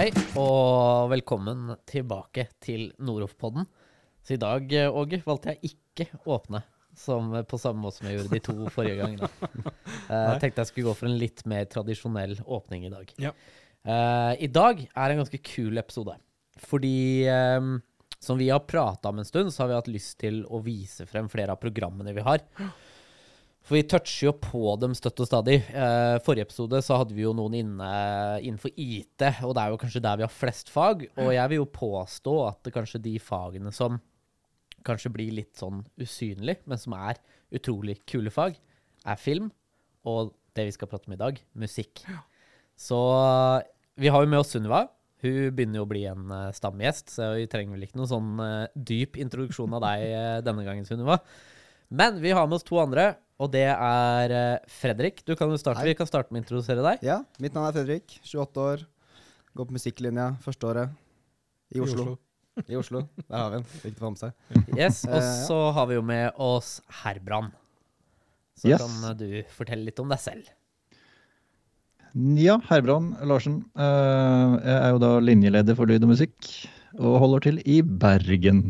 [0.00, 0.08] Hei,
[0.40, 3.66] og velkommen tilbake til Noroff-podden.
[4.24, 6.62] Så i dag, Åge, valgte jeg ikke å åpne
[6.96, 9.28] som, på samme måte som jeg gjorde de to forrige gangene.
[10.10, 13.12] Eh, Jeg tenkte jeg skulle gå for en litt mer tradisjonell åpning i dag.
[13.20, 13.34] Ja.
[13.84, 16.16] Uh, I dag er en ganske kul episode.
[16.64, 17.28] Fordi
[17.60, 17.74] um,
[18.16, 21.04] som vi har prata om en stund, så har vi hatt lyst til å vise
[21.12, 22.40] frem flere av programmene vi har.
[23.66, 25.58] For vi toucher jo på dem støtt og stadig.
[25.68, 27.90] Eh, forrige episode så hadde vi jo noen inne
[28.40, 31.04] innenfor IT, og det er jo kanskje der vi har flest fag.
[31.20, 34.00] Og jeg vil jo påstå at det kanskje de fagene som
[34.86, 37.20] kanskje blir litt sånn usynlig, men som er
[37.54, 38.56] utrolig kule fag,
[39.04, 39.50] er film,
[40.08, 42.02] og det vi skal prate om i dag, musikk.
[42.80, 42.98] Så
[44.00, 44.86] vi har jo med oss Sunniva.
[45.20, 48.30] Hun begynner jo å bli en uh, stamgjest, så vi trenger vel ikke noen sånn
[48.40, 51.18] uh, dyp introduksjon av deg uh, denne gangen, Sunniva.
[51.92, 55.22] Men vi har med oss to andre, og det er eh, Fredrik.
[55.26, 55.80] Du kan starte.
[55.80, 55.90] Hei.
[55.90, 57.04] Vi kan starte med å introdusere deg.
[57.06, 58.84] Ja, mitt navn er Fredrik, 28 år.
[59.56, 60.92] Går på musikklinja første året
[61.74, 62.18] i Oslo.
[62.68, 63.00] I Oslo.
[63.24, 63.66] Der har vi den.
[63.80, 64.32] Viktig å få med seg.
[64.78, 65.34] Yes, Og Eh, ja.
[65.48, 67.56] så har vi jo med oss Herbrand.
[68.60, 68.82] Så Yes.
[68.84, 70.50] kan eh, du fortelle litt om deg selv.
[72.36, 73.60] Ja, Herbrand Larsen.
[73.78, 76.36] Eh, jeg er jo da linjeleder for lyd og musikk,
[76.98, 78.64] og holder til i Bergen.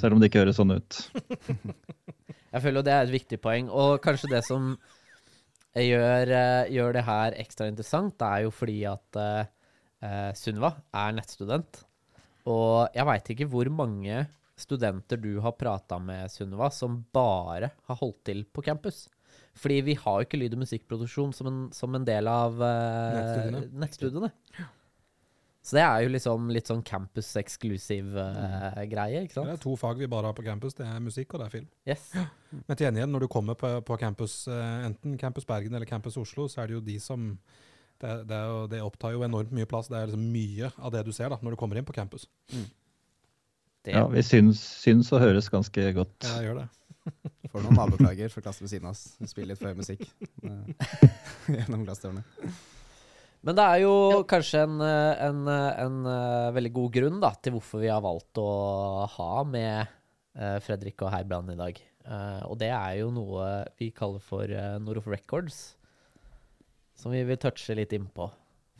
[0.00, 0.98] Selv om det ikke høres sånn ut.
[2.52, 4.74] Jeg føler jo det er et viktig poeng, og kanskje det som
[5.72, 9.46] gjør, eh, gjør det her ekstra interessant, det er jo fordi at uh,
[10.04, 11.82] eh, Sunniva er nettstudent.
[12.52, 14.26] Og jeg veit ikke hvor mange
[14.58, 19.06] studenter du har prata med, Sunniva, som bare har holdt til på campus.
[19.56, 23.16] Fordi vi har jo ikke lyd- og musikkproduksjon som en, som en del av uh,
[23.16, 23.64] Nettstudiene.
[23.80, 24.32] nettstudiene.
[25.62, 29.46] Så det er jo liksom litt sånn campus exclusive eh, greie, ikke sant?
[29.46, 30.74] Det er to fag vi bare har på campus.
[30.74, 31.68] Det er musikk og det er film.
[31.86, 32.08] Yes.
[32.66, 36.18] Men til gjengjeld, når du kommer på, på campus, eh, enten Campus Bergen eller Campus
[36.18, 37.30] Oslo, så er det jo de som
[38.02, 39.86] det, det, er jo, det opptar jo enormt mye plass.
[39.86, 42.26] Det er liksom mye av det du ser da, når du kommer inn på campus.
[42.50, 46.16] Det, Ja, vi syns, syns og høres ganske godt.
[46.26, 46.68] Ja, jeg gjør det.
[47.52, 49.14] Får noen naboklager for klassen ved siden av oss.
[49.22, 50.02] Vi spiller litt før musikk
[50.42, 50.92] eh,
[51.54, 52.26] gjennom glassdørene.
[53.42, 53.94] Men det er jo
[54.30, 58.02] kanskje en, eh, en, eh, en eh, veldig god grunn da, til hvorfor vi har
[58.04, 58.50] valgt å
[59.16, 59.98] ha med
[60.64, 61.76] Fredrik og Herbrand i dag.
[62.02, 63.48] Eh, og det er jo noe
[63.78, 65.58] vi kaller for uh, Noroff Records,
[66.98, 68.30] som vi vil touche litt innpå.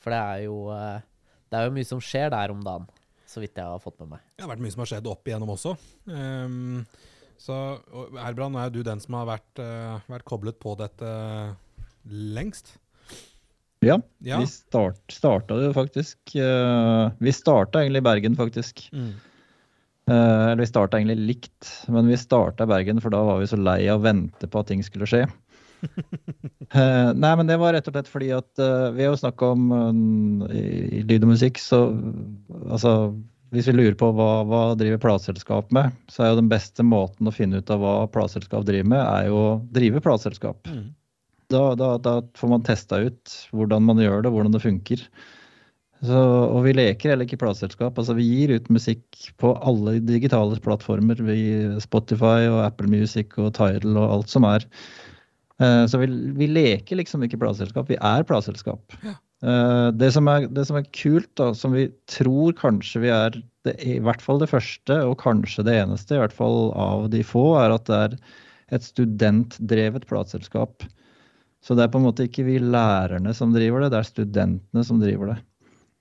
[0.02, 2.88] For det er jo det er jo mye som skjer der om dagen,
[3.28, 4.24] så vidt jeg har fått med meg.
[4.34, 5.76] Det har vært mye som har skjedd opp igjennom også.
[6.08, 6.82] Um,
[7.38, 11.12] så nå er du den som har vært, uh, vært koblet på dette
[12.08, 12.78] lengst.
[13.82, 14.38] Ja, Ja.
[14.40, 18.84] vi start, starta det faktisk eh, Vi starta egentlig i Bergen, faktisk.
[18.94, 19.12] Mm.
[20.10, 23.50] Eh, eller vi starta egentlig likt, men vi starta i Bergen, for da var vi
[23.50, 25.26] så lei av å vente på at ting skulle skje.
[26.72, 28.60] Eh, nei, men det var rett og slett fordi at
[28.94, 29.64] vi har jo snakka om
[30.48, 30.62] i,
[30.96, 31.82] i lyd og musikk, så
[32.70, 32.92] altså
[33.52, 37.28] Hvis vi lurer på hva, hva driver plateselskap med, så er jo den beste måten
[37.28, 40.64] å finne ut av hva plateselskap driver med, er jo å drive plateselskap.
[40.72, 40.86] Mm.
[41.52, 45.06] Da, da, da får man testa ut hvordan man gjør det, hvordan det funker.
[46.02, 47.94] Så, og vi leker heller ikke plateselskap.
[47.94, 51.20] Altså, vi gir ut musikk på alle digitale plattformer.
[51.22, 51.38] Vi,
[51.84, 54.66] Spotify og Apple Music og Tidal og alt som er.
[55.62, 58.82] Uh, så vi, vi leker liksom ikke plateselskap, vi er plateselskap.
[59.46, 63.38] Uh, det, som er, det som er kult, da, som vi tror kanskje vi er
[63.66, 67.22] det, i hvert fall det første, og kanskje det eneste, i hvert fall av de
[67.26, 68.18] få, er at det er
[68.74, 70.82] et studentdrevet plateselskap.
[71.62, 74.84] Så det er på en måte ikke vi lærerne som driver det, det er studentene
[74.86, 75.38] som driver det.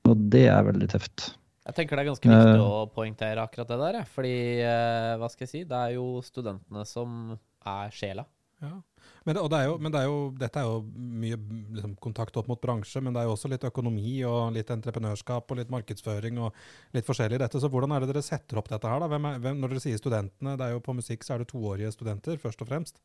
[0.10, 1.32] Og det er veldig tøft.
[1.68, 2.66] Jeg tenker det er ganske viktig Eh.
[2.66, 4.36] å poengtere akkurat det der, fordi
[4.66, 7.36] eh, hva skal jeg si, det er jo studentene som
[7.70, 8.26] er sjela.
[8.62, 8.80] Ja.
[9.26, 10.82] Men, det, og det er jo, men det er jo, dette er jo
[11.22, 11.38] mye
[11.78, 15.54] liksom, kontakt opp mot bransje, men det er jo også litt økonomi og litt entreprenørskap
[15.54, 16.58] og litt markedsføring og
[16.98, 17.62] litt forskjellig i dette.
[17.62, 19.02] Så hvordan er det dere setter opp dette her?
[19.02, 19.10] da?
[19.14, 21.52] Hvem er, hvem, når dere sier studentene, det er jo på musikk så er det
[21.54, 23.02] toårige studenter, først og fremst.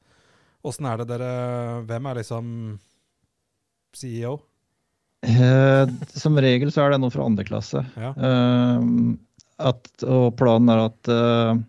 [0.67, 1.31] Åssen er det dere
[1.87, 2.47] Hvem er liksom
[3.97, 4.39] CEO?
[5.27, 5.85] Eh,
[6.15, 7.83] som regel så er det noen fra andre klasse.
[7.99, 8.13] Ja.
[8.15, 8.85] Eh,
[9.67, 11.63] at, og planen er at eh,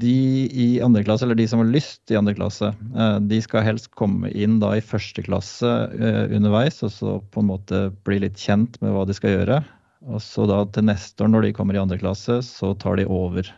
[0.00, 0.14] de
[0.52, 3.90] i andre klasse, eller de som har lyst i andre klasse, eh, de skal helst
[3.96, 8.38] komme inn da i første klasse eh, underveis, og så på en måte bli litt
[8.40, 9.62] kjent med hva de skal gjøre.
[10.06, 13.08] Og så da til neste år, når de kommer i andre klasse, så tar de
[13.10, 13.48] over.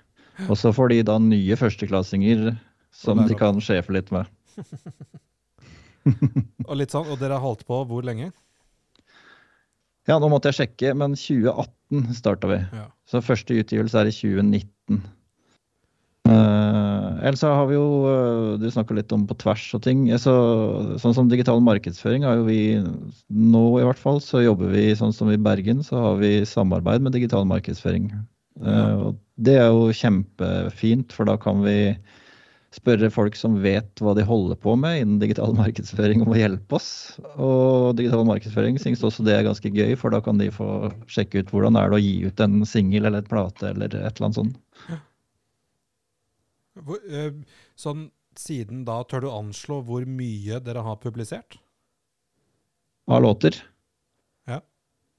[0.46, 2.52] Og så får de da nye førsteklassinger
[2.94, 4.30] som de kan sjefe litt med.
[6.68, 8.30] Og litt sånn, og dere har holdt på hvor lenge?
[10.08, 12.62] Ja, nå måtte jeg sjekke, men 2018 starta vi.
[12.72, 12.86] Ja.
[13.08, 15.02] Så første utgivelse er i 2019.
[16.28, 20.02] Uh, ellers så har vi jo eh, Du snakka litt om på tvers og ting.
[20.20, 20.32] Så,
[21.00, 22.60] sånn som digital markedsføring har jo vi
[23.28, 27.04] nå i hvert fall, så jobber vi sånn som i Bergen, så har vi samarbeid
[27.04, 28.10] med digital markedsføring.
[28.60, 31.78] Eh, og det er jo kjempefint, for da kan vi
[32.74, 36.76] spørre folk som vet hva de holder på med innen digital markedsføring, om å hjelpe
[36.76, 36.90] oss.
[37.40, 41.42] Og digital markedsføring synes også det er ganske gøy, for da kan de få sjekke
[41.42, 44.28] ut hvordan er det å gi ut en singel eller et plate eller et eller
[44.28, 44.60] annet sånt.
[46.78, 47.32] Hvor, øh,
[47.74, 48.06] sånn
[48.38, 51.58] siden da, tør du anslå hvor mye dere har publisert?
[53.08, 53.56] Av låter.
[54.46, 54.60] Ja.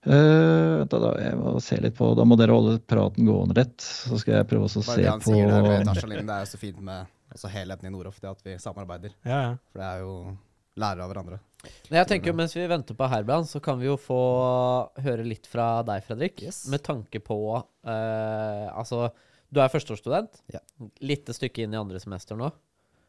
[0.06, 3.82] Uh, da, da, jeg må se litt på, da må dere holde praten gående rett.
[3.82, 7.10] Så skal jeg prøve å se det han på der det er så fint med
[7.30, 9.16] altså helheten i Noroff, det at vi samarbeider.
[9.24, 9.52] Ja, ja.
[9.72, 10.14] For det er jo
[10.80, 11.40] lærere av hverandre.
[11.90, 14.20] Men jeg tenker jo Mens vi venter på Herbrand, så kan vi jo få
[15.04, 16.44] høre litt fra deg, Fredrik.
[16.46, 16.64] Yes.
[16.72, 19.10] Med tanke på uh, Altså,
[19.52, 20.44] du er førsteårsstudent.
[20.54, 20.62] Ja.
[21.04, 22.52] Lite stykke inn i andre semester nå.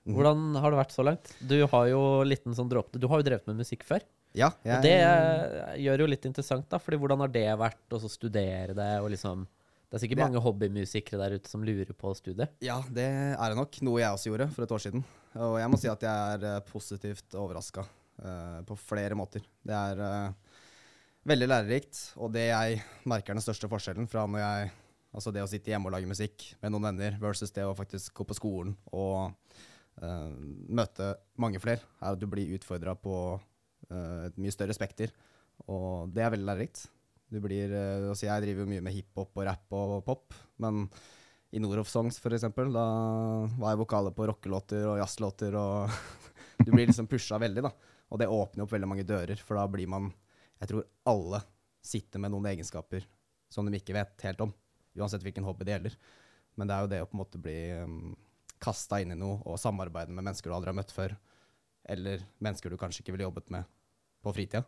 [0.08, 0.16] Mhm.
[0.16, 1.34] Hvordan har det vært så langt?
[1.44, 4.02] Du har jo liten sånn dråpe Du har jo drevet med musikk før.
[4.32, 6.78] Ja, Og det eh, gjør jo litt interessant, da.
[6.78, 9.42] Fordi hvordan har det vært å studere det, og liksom
[9.90, 12.50] Det er sikkert Det- mange hobbymusikere der ute som lurer på studiet.
[12.62, 13.82] ja, det er det nok.
[13.82, 15.04] Noe jeg også gjorde for et år siden.
[15.34, 17.86] Og jeg må si at jeg er eh, positivt overraska
[18.66, 19.40] på flere måter.
[19.64, 20.32] Det er uh,
[21.24, 24.70] veldig lærerikt, og det jeg merker er den største forskjellen fra når jeg
[25.10, 28.14] Altså det å sitte hjemme og lage musikk med noen venner versus det å faktisk
[28.20, 29.32] gå på skolen og
[30.02, 30.30] uh,
[30.70, 33.16] møte mange flere, er at du blir utfordra på
[33.90, 35.10] eh, et mye større spekter.
[35.66, 36.84] Og det er veldig lærerikt.
[37.30, 40.86] Du blir, eh, altså jeg driver jo mye med hiphop og rap og pop, men
[41.54, 42.84] i Noroff Songs for eksempel, da
[43.58, 45.90] var jeg vokaler på rockelåter og jazzlåter, og
[46.64, 47.72] du blir liksom pusha veldig, da.
[48.10, 50.10] Og det åpner opp veldig mange dører, for da blir man
[50.60, 51.38] Jeg tror alle
[51.80, 53.06] sitter med noen egenskaper
[53.50, 54.50] som de ikke vet helt om,
[54.98, 55.94] uansett hvilken hobby det gjelder.
[56.58, 58.12] Men det er jo det å på en måte bli um,
[58.60, 61.14] kasta inn i noe og samarbeide med mennesker du aldri har møtt før,
[61.88, 63.70] eller mennesker du kanskje ikke ville jobbet med
[64.20, 64.66] på fritida.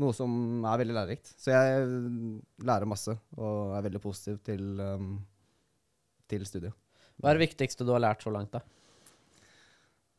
[0.00, 1.32] Noe som er veldig lærerikt.
[1.38, 1.88] Så jeg
[2.64, 5.18] lærer masse og er veldig positiv til, um,
[6.32, 6.72] til studiet.
[7.20, 8.62] Hva er det viktigste du har lært så langt, da?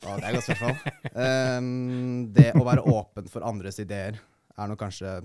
[0.04, 0.78] Ja, det er et godt spørsmål.
[1.58, 5.16] um, det å være åpen for andres ideer er nok kanskje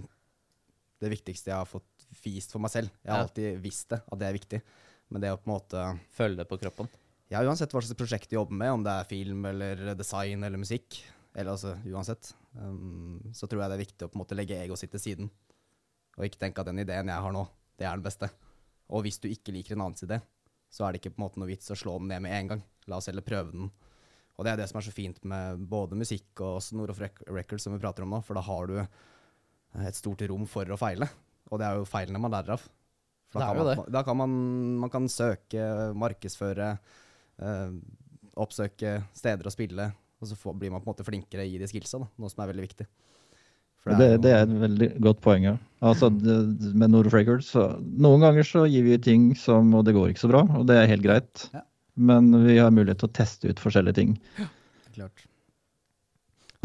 [1.03, 2.91] det viktigste jeg har fått vist for meg selv.
[3.05, 3.27] Jeg har Ja.
[3.29, 4.63] alltid visst det, at det er viktig.
[5.13, 5.83] Men det å på en måte
[6.17, 6.89] Følge det på kroppen?
[7.31, 10.59] Ja, uansett hva slags prosjekt du jobber med, om det er film eller design eller
[10.61, 11.03] musikk,
[11.37, 14.59] eller altså uansett, ehm, så tror jeg det er viktig å på en måte legge
[14.59, 15.31] egoet sitt til siden.
[16.19, 17.45] Og ikke tenke at den ideen jeg har nå,
[17.79, 18.31] det er den beste.
[18.89, 20.21] Og hvis du ikke liker en annens idé,
[20.69, 22.51] så er det ikke på en måte noe vits å slå den ned med en
[22.53, 22.65] gang.
[22.91, 23.71] La oss heller prøve den.
[24.39, 27.65] Og det er det som er så fint med både musikk og også Noroff Records,
[27.65, 31.09] som vi prater om nå, for da har du et stort rom for å feile.
[31.51, 32.67] Og det er jo feilene man lærer av.
[33.29, 34.37] For da kan, man, da kan man,
[34.85, 35.65] man kan søke,
[35.99, 36.69] markedsføre,
[37.45, 37.75] øh,
[38.41, 41.69] oppsøke steder å spille, og så får, blir man på en måte flinkere i de
[41.71, 42.89] skillsa, da, noe som er veldig viktig.
[43.89, 45.47] Det, er, det er et veldig godt poeng.
[45.49, 45.55] Ja.
[45.87, 46.37] Altså, det,
[46.77, 50.25] med Nord Records, så noen ganger så gir vi ting som Og det går ikke
[50.27, 51.49] så bra, og det er helt greit.
[51.55, 51.63] Ja.
[51.99, 54.15] Men vi har mulighet til å teste ut forskjellige ting.
[54.39, 54.47] Ja,
[54.99, 55.25] Klart.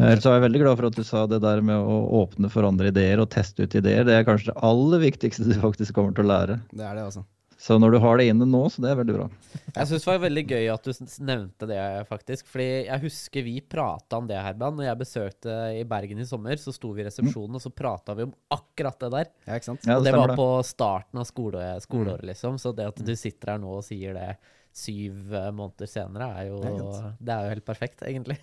[0.02, 2.50] Eh, Så er jeg veldig glad for at du sa det der med å åpne
[2.50, 4.06] for andre ideer og teste ut ideer.
[4.06, 6.58] Det er kanskje det aller viktigste du faktisk kommer til å lære.
[6.74, 7.24] Det er det, altså.
[7.64, 9.26] Så når du har det inne nå, så det er veldig bra.
[9.72, 11.78] Jeg syns det var veldig gøy at du nevnte det,
[12.10, 12.50] faktisk.
[12.52, 14.76] Fordi jeg husker vi prata om det, Herman.
[14.76, 18.12] Når jeg besøkte i Bergen i sommer, så sto vi i resepsjonen, og så prata
[18.18, 19.32] vi om akkurat det der.
[19.48, 19.88] Ja, ikke sant?
[19.88, 20.36] Ja, og det det var det.
[20.42, 22.60] på starten av skole, skoleåret, liksom.
[22.60, 24.28] Så det at du sitter her nå og sier det
[24.74, 28.36] syv eh, måneder senere, er jo, Det er det er jo helt perfekt, egentlig.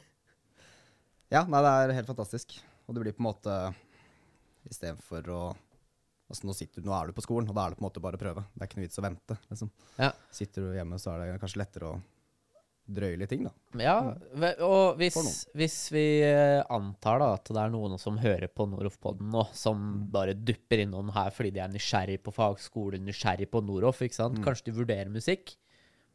[1.30, 2.58] Ja, nei, det er helt fantastisk.
[2.90, 3.60] Og det blir på en måte
[4.66, 5.44] Istedenfor å
[6.32, 7.90] Altså nå, sitter, du- nå er du på skolen, og da er det på en
[7.90, 8.46] måte bare å prøve.
[8.56, 9.38] Det er ikke noe vits å vente.
[9.52, 9.70] Liksom.
[10.00, 10.12] Ja.
[10.32, 12.02] Sitter du hjemme, så er det kanskje lettere å
[12.92, 13.52] drøye litt ting, da.
[13.80, 13.94] Ja,
[14.66, 15.16] og hvis,
[15.56, 19.84] hvis vi eh, antar da at det er noen som hører på Noroff-podden nå, som
[20.12, 24.42] bare dupper innom her fordi de er nysgjerrig på fagskole, nysgjerrig på Noroff, ikke sant?
[24.44, 25.54] Kanskje de vurderer musikk.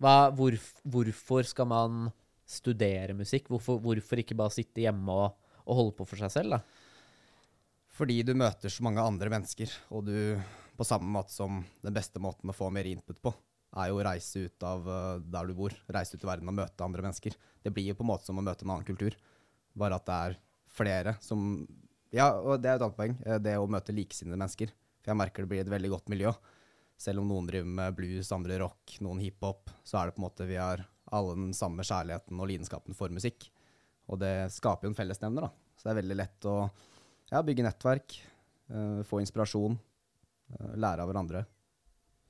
[0.02, 0.52] Hva, hvor,
[0.84, 2.10] hvorfor skal man
[2.44, 3.48] studere musikk?
[3.48, 6.60] Hvorfor, hvorfor ikke bare sitte hjemme og, og holde på for seg selv, da?
[7.96, 10.16] Fordi du møter så mange andre mennesker, og du
[10.76, 13.30] På samme måte som den beste måten å få mer input på,
[13.80, 15.72] er jo å reise ut av eh, der du bor.
[15.88, 17.32] Reise ut i verden og møte andre mennesker.
[17.64, 19.16] Det blir jo på en måte som å møte en annen kultur.
[19.72, 20.36] Bare at det er
[20.76, 21.64] flere som
[22.12, 23.16] Ja, og det er et annet poeng.
[23.24, 24.74] eh, Det å møte likesinnede mennesker.
[25.00, 26.34] For jeg merker det blir et veldig godt miljø.
[27.00, 30.28] Selv om noen driver med blues, andre rock, noen hiphop, så er det på en
[30.28, 33.48] måte vi har alle den samme kjærligheten og lidenskapen for musikk.
[34.08, 35.50] Og det skaper jo en fellesnevner, da.
[35.76, 36.70] Så det er veldig lett å
[37.32, 38.18] ja, bygge nettverk,
[38.66, 39.76] Uh, få inspirasjon,
[40.50, 41.40] Uh, lære av hverandre.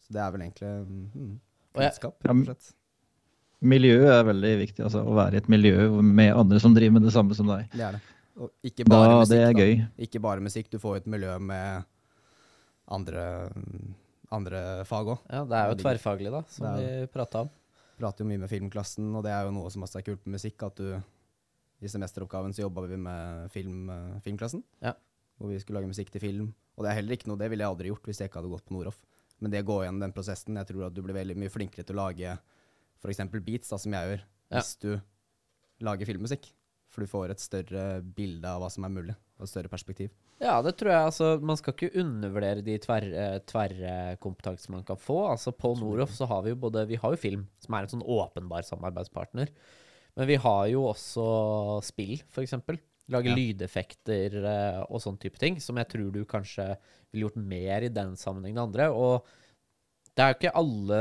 [0.05, 1.31] Så det er vel egentlig mm,
[1.75, 2.69] Og kunnskap, rett og slett.
[3.61, 4.85] miljø er veldig viktig.
[4.85, 7.67] Altså å være i et miljø med andre som driver med det samme som deg.
[7.73, 8.01] Det er det.
[8.37, 9.33] Og ikke bare Da, musikk.
[9.33, 9.89] det er da.
[10.07, 10.71] Ikke bare musikk.
[10.73, 11.85] Du får jo et miljø med
[12.89, 13.25] andre,
[14.33, 15.19] andre fag òg.
[15.33, 17.51] Ja, det er jo tverrfaglig, da, som vi prata om.
[17.97, 20.37] Prater jo mye med filmklassen, og det er jo noe som også er kult med
[20.37, 20.61] musikk.
[20.69, 21.01] At du
[21.83, 24.63] I semesteroppgaven så jobba vi med film, eh, filmklassen.
[24.83, 24.95] Ja.
[25.39, 26.55] Hvor vi skulle lage musikk til film.
[26.77, 28.53] Og det er heller ikke noe, det ville jeg aldri gjort hvis jeg ikke hadde
[28.55, 28.99] gått på Noroff.
[29.41, 31.85] Men det å gå gjennom den prosessen, jeg tror at du blir veldig mye flinkere
[31.85, 32.39] til å lage
[33.03, 33.21] f.eks.
[33.45, 34.57] beats, da, som jeg gjør, Ja.
[34.61, 35.01] hvis du
[35.85, 36.53] lager filmmusikk.
[36.89, 40.11] For du får et større bilde av hva som er mulig, og et større perspektiv.
[40.41, 41.05] Ja, det tror jeg.
[41.11, 44.17] altså Man skal ikke undervurdere de tverr- tver
[44.71, 45.31] man kan få.
[45.33, 47.89] altså På Noroff så har vi jo både Vi har jo film, som er en
[47.89, 49.49] sånn åpenbar samarbeidspartner.
[50.17, 51.25] Men vi har jo også
[51.85, 52.55] spill, f.eks.
[53.13, 53.37] Lage Ja.
[53.39, 56.73] lydeffekter eh, og sånn type ting, som jeg tror du kanskje
[57.13, 58.89] ville gjort mer i den sammenheng enn andre.
[58.91, 59.29] Og
[60.17, 60.99] det er jo ikke alle,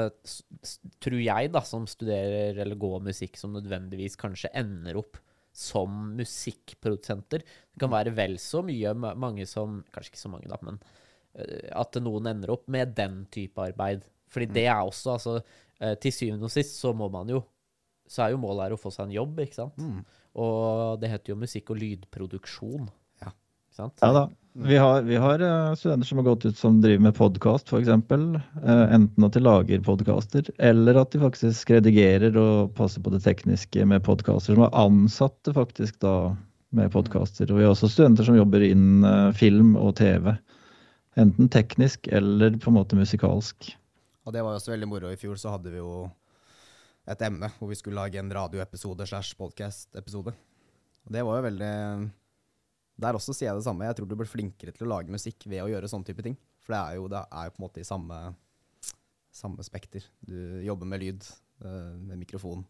[1.01, 5.17] tror jeg, da, som studerer eller går musikk, som nødvendigvis kanskje ender opp
[5.55, 7.41] som musikkprodusenter.
[7.41, 10.77] Det kan være vel så mye mange som Kanskje ikke så mange, da, men
[11.39, 14.03] eh, at noen ender opp med den type arbeid.
[14.29, 15.35] Fordi det er også, altså
[15.79, 17.41] eh, Til syvende og sist så må man jo
[18.07, 19.85] Så er jo målet her å få seg en jobb, ikke sant?
[20.35, 22.89] Og det heter jo musikk- og lydproduksjon.
[23.23, 23.31] Ja.
[23.31, 24.01] Ikke sant?
[24.03, 24.25] Ja da.
[24.57, 27.89] Vi har, vi har eh, studenter som har gått ut som driver med podkast, f.eks.
[27.91, 33.19] Uh, enten at de lager podkaster, eller at de faktisk redigerer og passer på det
[33.25, 34.55] tekniske med podkaster.
[34.55, 36.15] Som er ansatte faktisk da
[36.75, 37.51] med podkaster.
[37.51, 40.31] Og vi har også studenter som jobber innen eh, film og TV.
[41.19, 43.73] Enten teknisk eller på en måte musikalsk.
[44.23, 45.11] Og det var jo også veldig moro.
[45.11, 46.07] I fjor så hadde vi jo
[47.05, 50.33] et emne hvor vi skulle lage en radioepisode slash podcast-episode.
[51.05, 51.73] Og det var jo veldig
[53.03, 53.85] Der også sier jeg det samme.
[53.85, 56.37] Jeg tror du blir flinkere til å lage musikk ved å gjøre sånne type ting.
[56.65, 58.19] For det er jo, det er jo på en måte i samme,
[59.35, 60.05] samme spekter.
[60.25, 61.27] Du jobber med lyd,
[61.61, 62.63] eh, med mikrofon.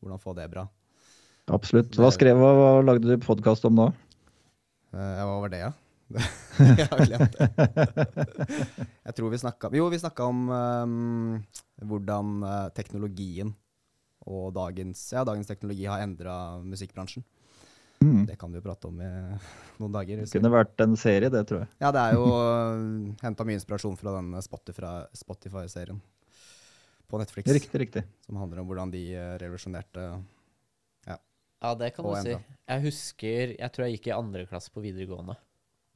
[0.00, 0.68] Hvordan få det bra.
[1.52, 1.98] Absolutt.
[1.98, 3.90] Hva, skrev, hva, lagde du podkast om da?
[4.94, 5.74] Eh, Hva var det, ja?
[6.78, 7.46] jeg har glemt det.
[9.08, 11.32] Jeg tror vi snakka Jo, vi snakka om um,
[11.82, 13.50] hvordan eh, teknologien
[14.26, 17.24] og dagens, ja, dagens teknologi har endra musikkbransjen.
[18.04, 18.26] Mm.
[18.28, 19.08] Det kan vi jo prate om i
[19.80, 20.20] noen dager.
[20.24, 21.70] Det kunne vært en serie, det, tror jeg.
[21.80, 22.26] Ja, det er jo
[23.22, 26.02] henta mye inspirasjon fra den Spotify- Spotify-serien
[27.06, 27.48] på Netflix.
[27.54, 28.04] Riktig, riktig.
[28.26, 30.06] Som handler om hvordan de eh, revolusjonerte
[31.06, 32.34] Ja, det kan du si.
[32.68, 35.38] Jeg husker Jeg tror jeg gikk i andre klasse på videregående.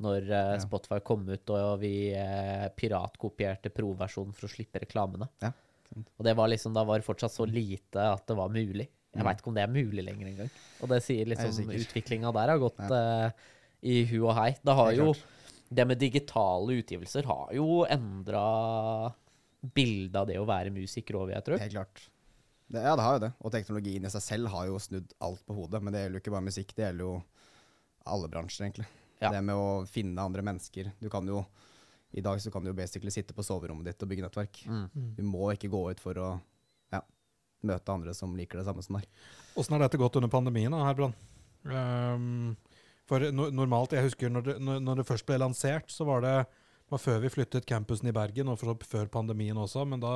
[0.01, 5.29] Når uh, Spotify kom ut og vi uh, piratkopierte pro-versjonen for å slippe reklamene.
[5.45, 5.51] Ja.
[5.97, 8.87] Og det var liksom, da var det fortsatt så lite at det var mulig.
[9.11, 9.27] Jeg Mm.
[9.27, 10.51] veit ikke om det er mulig lenger engang.
[10.83, 11.81] Og det sier er liksom usikker.
[11.83, 13.31] utviklinga der har gått eh,
[13.83, 14.53] i hu og hei.
[14.63, 15.15] Det har det jo.
[15.73, 19.13] Det med digitale utgivelser har jo endra
[19.75, 21.59] bildet av det å være musiker vil jeg tro.
[21.61, 22.05] Helt klart.
[22.71, 23.33] Det, ja, det har jo det.
[23.43, 25.83] Og teknologien i seg selv har jo snudd alt på hodet.
[25.83, 27.15] Men det gjelder jo ikke bare musikk, det gjelder jo
[28.15, 28.87] alle bransjer, egentlig.
[29.21, 29.33] Ja.
[29.35, 30.93] Det med å finne andre mennesker.
[31.03, 31.43] Du kan jo
[32.11, 34.63] I dag så kan du jo basically sitte på soverommet ditt og bygge nettverk.
[34.67, 34.87] Mm.
[35.17, 36.31] Du må ikke gå ut for å
[36.91, 37.03] ja,
[37.67, 39.07] møte andre som liker det samme som deg.
[39.55, 41.15] Åssen har dette gått under pandemien, da, Herbrand?
[41.63, 42.57] Um,
[43.11, 46.35] for no normalt, jeg husker når det, når, det først ble lansert, så var det
[46.91, 49.85] var før vi flyttet campusen i Bergen, og for så før pandemien også.
[49.87, 50.15] Men da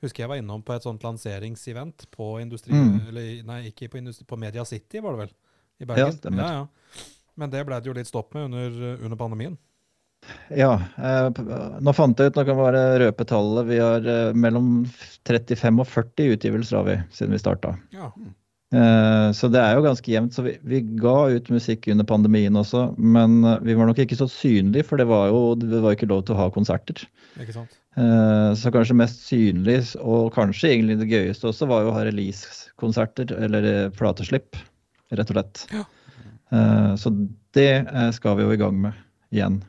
[0.00, 2.72] husker jeg var innom på et sånt lanseringsevent på industri...
[2.72, 2.94] Mm.
[3.10, 5.36] Eller nei, ikke på industri, på Media City, var det vel?
[5.76, 6.16] I Ja, Bergen.
[6.16, 6.42] stemmer.
[6.42, 7.04] Ja, ja.
[7.36, 9.58] Men det ble det jo litt stopp med under, under pandemien.
[10.56, 11.28] Ja, eh,
[11.82, 13.68] nå fant jeg ut, nå kan bare røpe tallet.
[13.70, 14.84] Vi har eh, mellom
[15.28, 17.74] 35 og 40 utgivelser har vi siden vi starta.
[17.94, 18.10] Ja.
[18.74, 20.34] Eh, så det er jo ganske jevnt.
[20.34, 24.28] Så vi, vi ga ut musikk under pandemien også, men vi var nok ikke så
[24.30, 27.06] synlige, for det var jo det var ikke lov til å ha konserter.
[27.96, 32.04] Eh, Så kanskje mest synlig, og kanskje egentlig det gøyeste også, var jo å ha
[32.08, 34.58] release-konserter, eller plateslipp,
[35.14, 35.64] rett og slett.
[35.72, 35.86] Ja.
[36.52, 37.14] Eh, Så
[37.56, 37.70] det
[38.18, 38.92] skal vi jo i gang med
[39.32, 39.62] igjen.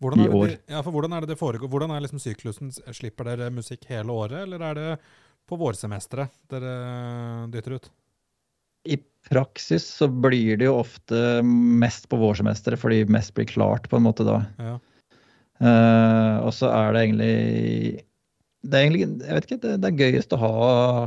[0.00, 0.46] Hvordan I det, år.
[0.48, 1.68] det- Ja, for hvordan er det det foregår?
[1.68, 2.70] Hvordan er liksom syklusen?
[2.94, 4.98] Slipper dere musikk hele året, eller er det
[5.46, 7.90] på vårsemesteret dere dytter ut?
[8.88, 8.96] I
[9.28, 14.06] praksis så blir det jo ofte mest på vårsemesteret, fordi mest blir klart på en
[14.06, 14.38] måte da.
[14.58, 14.78] Ja.
[15.60, 18.04] Uh, og så er det egentlig
[18.60, 20.50] det er egentlig, jeg vet ikke, det, det er gøyest å ha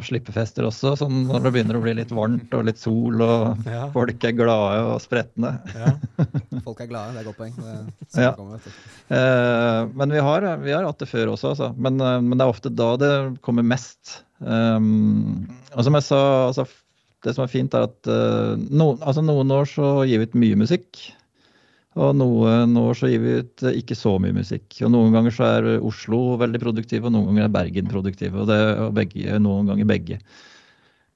[0.01, 3.83] slippefester også, sånn når det begynner å bli litt varmt og litt sol og Ja.
[3.93, 5.51] folk er glade og spretne.
[5.77, 5.91] ja.
[6.65, 7.55] Folk er glade, det er et godt poeng.
[8.15, 8.31] Ja.
[8.31, 8.67] sånn kommer.
[9.13, 11.69] Eh, men vi har, vi har hatt det før også, altså.
[11.77, 13.12] Men, eh, men det er ofte da det
[13.45, 14.22] kommer mest.
[14.39, 15.43] Um,
[15.75, 16.65] og som jeg sa, altså,
[17.24, 20.39] det som er fint, er at eh, noen, altså, noen år så gir vi ut
[20.41, 21.03] mye musikk.
[21.94, 24.80] Og noen år så gir vi ut eh, ikke så mye musikk.
[24.82, 28.40] Og noen ganger så er Oslo veldig produktiv, og noen ganger er Bergen produktiv.
[28.40, 30.20] Og det og begge, noen ganger begge.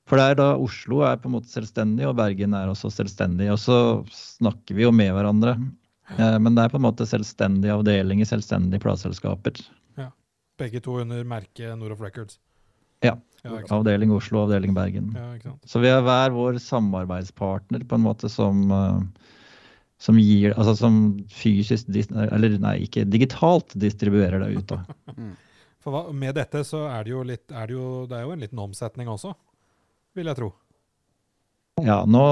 [0.07, 3.49] For det er da Oslo er på en måte selvstendig, og Bergen er også selvstendig.
[3.53, 3.79] Og så
[4.13, 5.57] snakker vi jo med hverandre.
[6.15, 9.65] Eh, men det er på en måte selvstendige avdelinger, selvstendige plateselskaper.
[10.57, 12.39] Begge to under merket Noroff Records.
[13.05, 13.13] Ja.
[13.43, 13.59] Ja.
[13.69, 15.11] Avdeling Oslo, avdeling Bergen.
[15.13, 15.53] Ja.
[15.69, 19.27] Så vi er hver vår samarbeidspartner på en måte som, eh,
[19.97, 20.99] som gir Altså som
[21.33, 25.17] fysisk Eller nei, ikke digitalt distribuerer det ut, da.
[25.87, 28.33] For hva, med dette så er det jo litt er det, jo, det er jo
[28.35, 29.31] en liten omsetning også,
[30.17, 30.49] vil jeg tro.
[31.85, 32.23] Ja, nå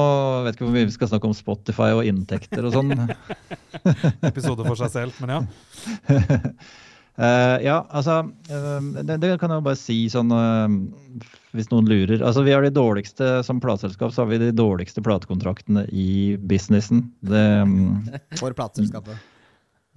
[0.43, 2.91] vet ikke hvor mye vi skal snakke om Spotify og inntekter og sånn.
[4.31, 5.39] Episode for seg selv, men ja.
[7.21, 10.75] uh, ja, altså uh, det, det kan jeg jo bare si sånn eh,
[11.55, 12.19] hvis noen lurer.
[12.21, 17.07] Altså Vi har de dårligste som plateselskap, så har vi de dårligste platekontraktene i businessen.
[17.25, 19.31] Det, mm, For plateselskapet.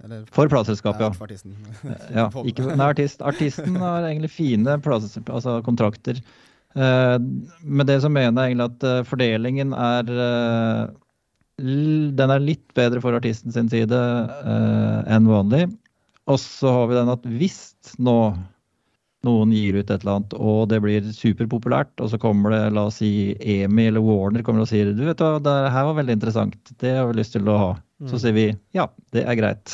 [0.03, 1.11] Eller for plateselskapet, ja.
[1.13, 1.55] for artisten.
[2.15, 6.21] ja ikke, nei, artist, artisten har egentlig fine altså kontrakter.
[6.77, 7.17] Uh,
[7.65, 10.91] med det så mener jeg egentlig at eh, fordelingen er uh,
[11.57, 15.65] Den er litt bedre for artisten sin side uh, enn vanlig.
[16.29, 17.59] Og så har vi den at hvis
[17.97, 18.15] nå
[19.27, 22.85] noen gir ut et eller annet, og det blir superpopulært, og så kommer det, la
[22.87, 26.15] oss si, EMI eller Warner kommer og sier du vet hva, det her var veldig
[26.15, 27.71] interessant, det har vi lyst til å ha.
[28.07, 29.73] Så sier vi ja, det er greit.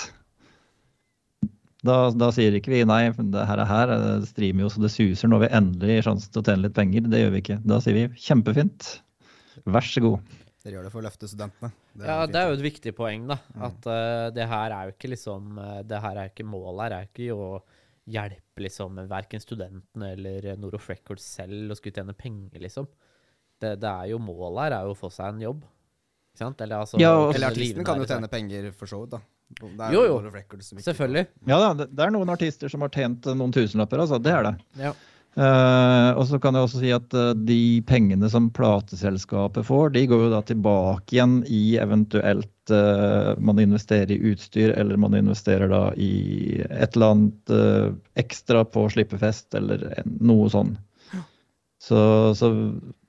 [1.85, 4.89] Da, da sier ikke vi nei, det her er her, det streamer jo så det
[4.93, 7.05] suser når vi endelig har sjansen til å tjene litt penger.
[7.11, 7.59] Det gjør vi ikke.
[7.69, 8.89] Da sier vi kjempefint,
[9.69, 10.35] vær så god.
[10.65, 11.69] Dere gjør det for å løfte studentene.
[12.01, 13.37] Ja, det er jo et viktig poeng, da.
[13.67, 16.81] At uh, det her er jo ikke liksom eh, Det her er jo ikke målet
[16.87, 17.49] her er jo ikke å
[18.07, 22.87] hjelpe liksom verken studentene eller Noroff Records selv å skulle tjene penger, liksom.
[23.61, 25.63] Det, det er jo målet her er jo å få seg en jobb.
[26.35, 26.61] Ikke sant?
[26.61, 29.21] Eller altså Ja, og- Eller artisten kan jo tjene penger for så vidt, da.
[29.61, 30.29] Det er Jo, jo.
[30.33, 31.27] Records Selvfølgelig.
[31.47, 34.21] Ja da, det, det er noen artister som har tjent noen tusenlapper, altså.
[34.21, 34.55] Det er det.
[34.81, 34.93] Ja.
[35.35, 40.05] Eh, og så kan jeg også si at uh, de pengene som plateselskapet får, de
[40.07, 45.67] går jo da tilbake igjen i eventuelt uh, man investerer i utstyr, eller man investerer
[45.71, 47.55] da i et eller annet
[48.23, 50.77] ekstra på slippefest, eller en- noe sånn.
[51.85, 51.99] Så,
[52.33, 52.47] så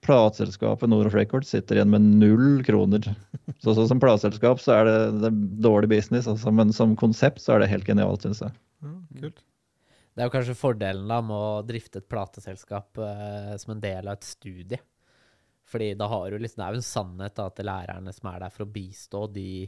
[0.04, 3.06] plateselskapet Noroff Records sitter igjen med null kroner.
[3.62, 7.40] Så, så som plateselskap så er det, det er dårlig business, altså, men som konsept
[7.40, 8.52] så er det helt genialt, syns jeg.
[8.84, 9.38] Ja, kult.
[10.16, 14.08] Det er jo kanskje fordelen da med å drifte et plateselskap eh, som en del
[14.08, 14.78] av et studie.
[15.68, 18.44] Fordi da har du liksom, det er jo en sannhet da, at lærerne som er
[18.46, 19.66] der for å bistå, de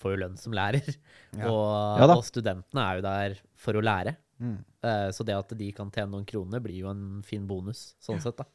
[0.00, 0.86] får jo lønn som lærer.
[1.34, 1.50] Ja.
[1.50, 4.14] Og, Ja og studentene er jo der for å lære.
[4.40, 4.56] Mm.
[4.86, 8.22] Eh, så det at de kan tjene noen kroner, blir jo en fin bonus, sånn
[8.22, 8.40] sett.
[8.40, 8.46] da.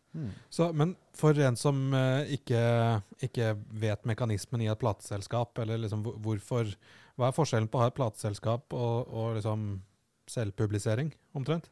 [0.50, 2.62] Så, men for en som eh, ikke,
[3.28, 3.52] ikke
[3.84, 6.72] vet mekanismen i et plateselskap, eller liksom hvorfor
[7.16, 9.68] Hva er forskjellen på å ha et plateselskap og, og liksom
[10.32, 11.70] selvpublisering, omtrent?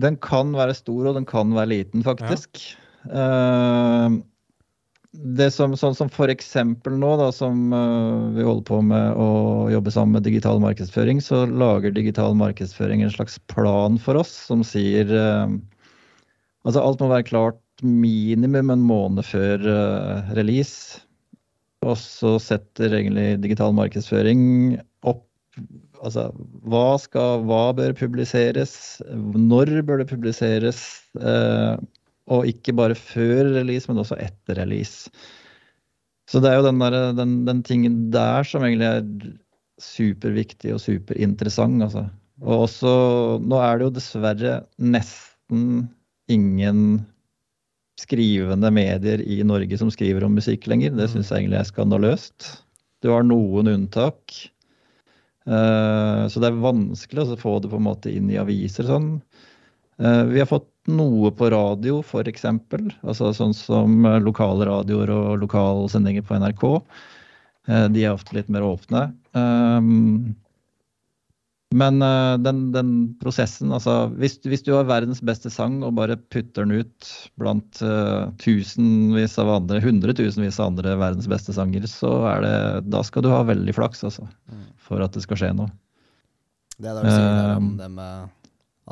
[0.00, 2.62] Den kan være stor, og den kan være liten, faktisk.
[3.10, 4.18] Eh,
[5.12, 9.28] det som, sånn som for eksempel nå, da, som eh, vi holder på med å
[9.72, 14.64] jobbe sammen med digital markedsføring, så lager digital markedsføring en slags plan for oss som
[14.66, 15.60] sier eh,
[16.62, 21.00] Altså alt må være klart minimum en måned før uh, release.
[21.82, 25.26] Og så setter egentlig digital markedsføring opp
[26.02, 26.28] altså
[26.68, 28.74] hva, skal, hva bør publiseres,
[29.12, 30.82] når bør det publiseres,
[31.20, 31.76] eh,
[32.32, 35.10] og ikke bare før release, men også etter release.
[36.30, 39.32] Så det er jo den, der, den, den tingen der som egentlig er
[39.82, 41.82] superviktig og superinteressant.
[41.84, 42.06] Altså.
[42.42, 42.92] Og også,
[43.42, 45.88] nå er det jo dessverre nesten
[46.32, 47.02] ingen
[48.00, 50.94] skrivende medier i Norge som skriver om musikk lenger.
[50.96, 52.48] Det syns jeg egentlig er skandaløst.
[53.02, 54.38] Du har noen unntak.
[55.46, 59.20] Eh, Så det er vanskelig å få det på en måte inn i aviser sånn.
[59.98, 62.44] Eh, Vi har fått noe på radio, f.eks.
[62.44, 66.66] Altså sånn som eh, lokale radioer og lokalsendinger på NRK.
[67.94, 69.04] De er ofte litt mer åpne.
[71.72, 76.18] Men uh, den, den prosessen, altså hvis, hvis du har verdens beste sang og bare
[76.32, 82.12] putter den ut blant uh, tusenvis av andre, hundretusenvis av andre verdens beste sanger, så
[82.34, 82.56] er det
[82.92, 84.28] Da skal du ha veldig flaks, altså.
[84.82, 85.72] For at det skal skje noe.
[86.76, 88.30] Det er det du sier uh, om Um, det med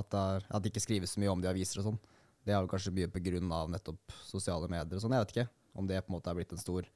[0.00, 2.00] at det, er, at det ikke skrives så mye om det i aviser og sånn.
[2.46, 5.16] Det er jo kanskje mye på grunn av nettopp sosiale medier og sånn.
[5.16, 5.48] Jeg vet ikke
[5.80, 6.86] om det på en måte er blitt en stor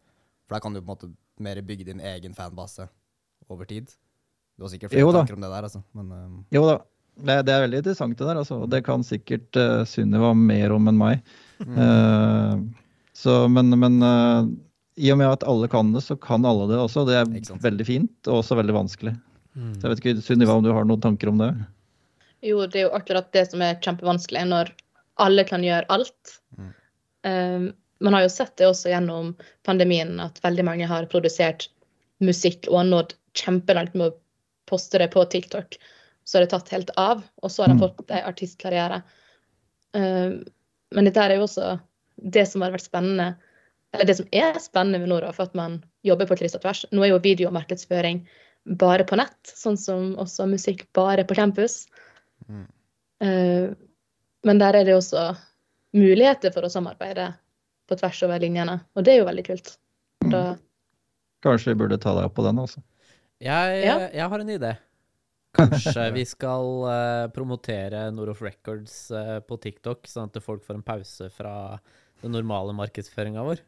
[0.44, 1.08] For der kan du på en måte
[1.40, 2.86] mer bygge din egen fanbase
[3.48, 3.90] over tid.
[4.54, 5.82] Du har sikkert flere jo, tanker om det der, altså.
[5.98, 6.76] Men um, Jo da,
[7.14, 8.60] det, det er veldig interessant det der, altså.
[8.62, 11.34] Og det kan sikkert uh, Sunniva mer om enn meg.
[11.64, 12.54] Eh,
[13.14, 14.48] så, men men uh,
[14.98, 17.06] i og med at alle kan det, så kan alle det også.
[17.08, 19.14] Det er veldig fint, og også veldig vanskelig.
[19.54, 21.52] Så jeg vet ikke, Sunniva, om du har noen tanker om det?
[22.44, 24.72] Jo, det er jo akkurat det som er kjempevanskelig når
[25.22, 26.34] alle kan gjøre alt.
[26.58, 26.72] Mm.
[27.24, 27.66] Um,
[28.04, 29.32] man har jo sett det også gjennom
[29.66, 31.68] pandemien, at veldig mange har produsert
[32.22, 34.16] musikk og har nådd kjempelangt med å
[34.66, 35.76] poste det på TikTok.
[36.24, 37.80] Så har det tatt helt av, og så har de Mm.
[37.84, 39.02] fått en artistkarriere.
[39.94, 40.30] Eh,
[40.94, 41.80] men dette er jo også
[42.22, 43.36] det som har vært spennende,
[43.92, 46.84] eller det som er spennende med Nora, for at man jobber på kryss og tvers.
[46.92, 48.26] Nå er jo videomarkedsføring
[48.78, 51.86] bare på nett, sånn som også musikk bare på campus.
[52.48, 52.66] Mm.
[53.20, 53.74] Eh,
[54.44, 55.36] men der er det også
[55.94, 57.34] muligheter for å samarbeide
[57.88, 59.76] på tvers over linjene, og det er jo veldig kult.
[60.30, 60.56] Da,
[61.44, 62.80] Kanskje vi burde ta deg opp på den, altså.
[63.44, 63.96] Jeg, Ja.
[64.08, 64.72] jeg har en idé.
[65.54, 70.86] Kanskje vi skal uh, promotere Noroff Records uh, på TikTok, sånn at folk får en
[70.86, 71.54] pause fra
[72.24, 73.62] den normale markedsføringa vår.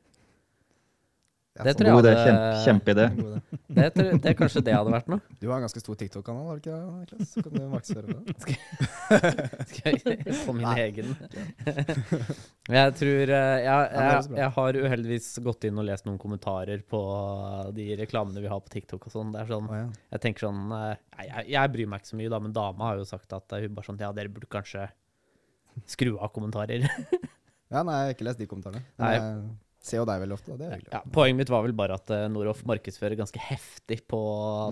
[1.64, 2.14] Det tror jeg God idé.
[2.26, 3.04] Kjempe, kjempeidé.
[3.76, 5.20] Det, tror- det kanskje det hadde vært noe.
[5.40, 7.30] Du har en ganske stor TikTok-kanal, har du ikke det, Niklas?
[7.32, 8.20] Så kan du markedsføre det.
[9.70, 11.14] Skal jeg få min egen?
[12.76, 14.38] Jeg tror eh, jeg, det jeg, bra.
[14.40, 16.98] jeg har uheldigvis gått inn og lest noen kommentarer på
[17.76, 19.30] de reklamene vi har på TikTok og sånn.
[19.34, 19.84] Det er sånn Å, ja.
[20.16, 22.88] Jeg tenker sånn eh, nei, jeg, jeg bryr meg ikke så mye, da, men dama
[22.90, 24.88] har jo sagt at eh, hun bare sånn Ja, dere burde kanskje
[25.86, 26.88] skru av kommentarer.
[27.74, 28.82] ja, nei, jeg har ikke lest de kommentarene.
[28.98, 29.12] Nei.
[29.14, 29.54] Men jeg
[29.86, 30.92] ser jo deg veldig ofte, og det er hyggelig.
[30.92, 34.18] Ja, poenget mitt var vel bare at uh, Noroff markedsfører ganske heftig på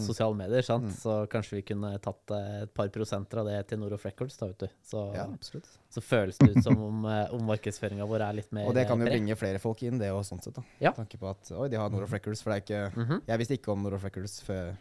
[0.05, 0.88] sosiale medier, sant?
[0.90, 0.96] Mm.
[0.98, 4.48] så kanskje vi kunne tatt eh, et par prosenter av det til Noroff Records, da,
[4.53, 4.74] vet du.
[4.90, 5.68] Så, Ja, absolutt.
[5.94, 8.87] så føles det ut som om, uh, om markedsføringa vår er litt mer Og det
[8.90, 9.18] kan jo eh, bred.
[9.20, 10.59] bringe flere folk inn, det òg, sånn sett.
[10.59, 10.66] da.
[10.83, 10.92] Ja.
[10.96, 13.22] Tanke på at oi, de har Noroff Records, for det er ikke Mhm.
[13.31, 14.74] Jeg visste ikke om Noroff Records før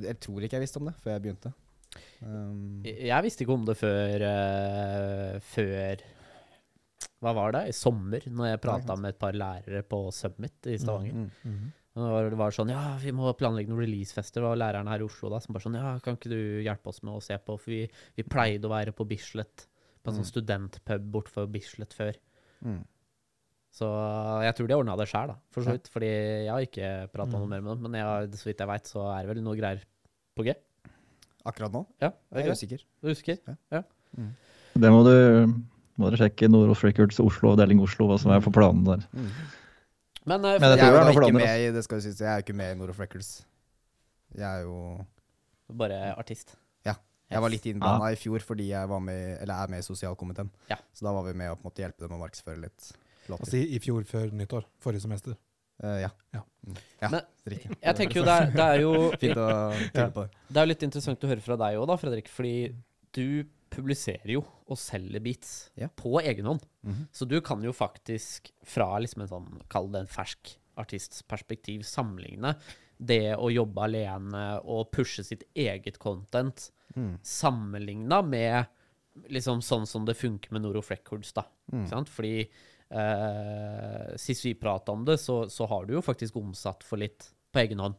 [0.00, 1.52] Jeg tror ikke jeg visste om det før jeg begynte.
[2.24, 6.02] Um, Jeg jeg visste ikke om det før uh, Før
[7.24, 7.62] Hva var det?
[7.68, 11.12] I sommer, når jeg prata med et par lærere på Summit i Stavanger.
[11.14, 11.72] mm, mm.
[11.94, 14.40] Og Det var, det var sånn Ja, vi må planlegge noen releasefester.
[14.42, 16.90] Det var læreren her i Oslo da som bare sånn Ja, kan ikke du hjelpe
[16.90, 17.54] oss med å se på?
[17.60, 17.84] For vi,
[18.16, 19.68] vi pleide å være på Bislett,
[20.02, 20.32] på en sånn Mm.
[20.32, 22.18] studentpub bortfor Bislett før.
[22.64, 22.82] Mm.
[23.74, 23.86] Så
[24.44, 25.88] jeg tror de ordna det sjæl, da, for så vidt.
[25.90, 27.86] Fordi jeg har ikke prata noe mer med dem.
[27.90, 29.80] Men jeg, så vidt jeg veit, så er det vel noe greier
[30.36, 30.54] på G.
[31.44, 31.84] Akkurat nå?
[32.00, 32.84] Ja, Jeg er usikker.
[33.02, 33.16] Du det?
[33.16, 33.38] usikker.
[33.72, 33.82] Ja.
[33.82, 34.34] husker?
[34.82, 35.14] Det må du
[35.98, 39.04] må dere sjekke Noroff Records Oslo, avdeling Oslo, hva som er for planen der.
[39.14, 39.30] Mm.
[40.24, 42.20] Men, eh, Men jeg Jeg er det jo ikke planer, med i det skal jeg
[42.20, 43.32] er jo ikke med i Noroff Records.
[44.34, 45.04] Jeg er jo
[45.72, 46.56] bare artist.
[46.84, 46.94] Ja.
[47.30, 50.50] Jeg var litt innblanda i fjor fordi jeg var med, eller er med i sosialkomiteen.
[50.70, 50.76] Ja.
[50.92, 52.92] Så da var vi med å måte hjelpe dem å markedsføre litt
[53.28, 53.44] låter.
[53.44, 54.66] Altså i, i fjor før nyttår.
[54.82, 55.36] Forrige semester.
[55.82, 56.10] Uh, ja.
[56.34, 56.42] Ja.
[56.66, 56.76] Mm.
[57.00, 57.76] ja Men- riktig.
[57.82, 59.48] Jeg tenker jo det er, det er jo Fint å
[59.92, 60.42] tenke på det.
[60.48, 62.30] Det er jo litt interessant å høre fra deg òg, da, Fredrik.
[62.32, 62.54] Fordi
[63.14, 63.26] du
[63.74, 65.88] publiserer jo og selger beats Ja.
[65.88, 66.62] på egen hånd.
[66.84, 67.08] Mhm.
[67.12, 71.84] Så du kan jo faktisk, fra liksom en sånn, kall det en fersk artists perspektiv,
[71.86, 72.56] sammenligne
[73.00, 77.18] det å jobbe alene og pushe sitt eget content, Mm.
[77.22, 78.66] sammenligna med
[79.30, 81.42] liksom sånn som det funker med Noroff Records, da.
[81.72, 82.06] Mm.
[82.06, 82.48] Fordi
[82.90, 87.30] eh, sist vi prata om det, så, så har du jo faktisk omsatt for litt
[87.52, 87.94] på egen hånd.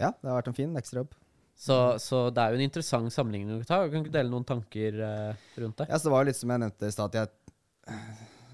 [0.00, 1.12] Ja, det har vært en fin ekstrajobb.
[1.60, 3.82] Så, så det er jo en interessant sammenligning å ta.
[3.92, 5.90] Kan ikke dele noen tanker uh, rundt det?
[5.90, 7.18] Ja, så det var jo litt som jeg nevnte i stad,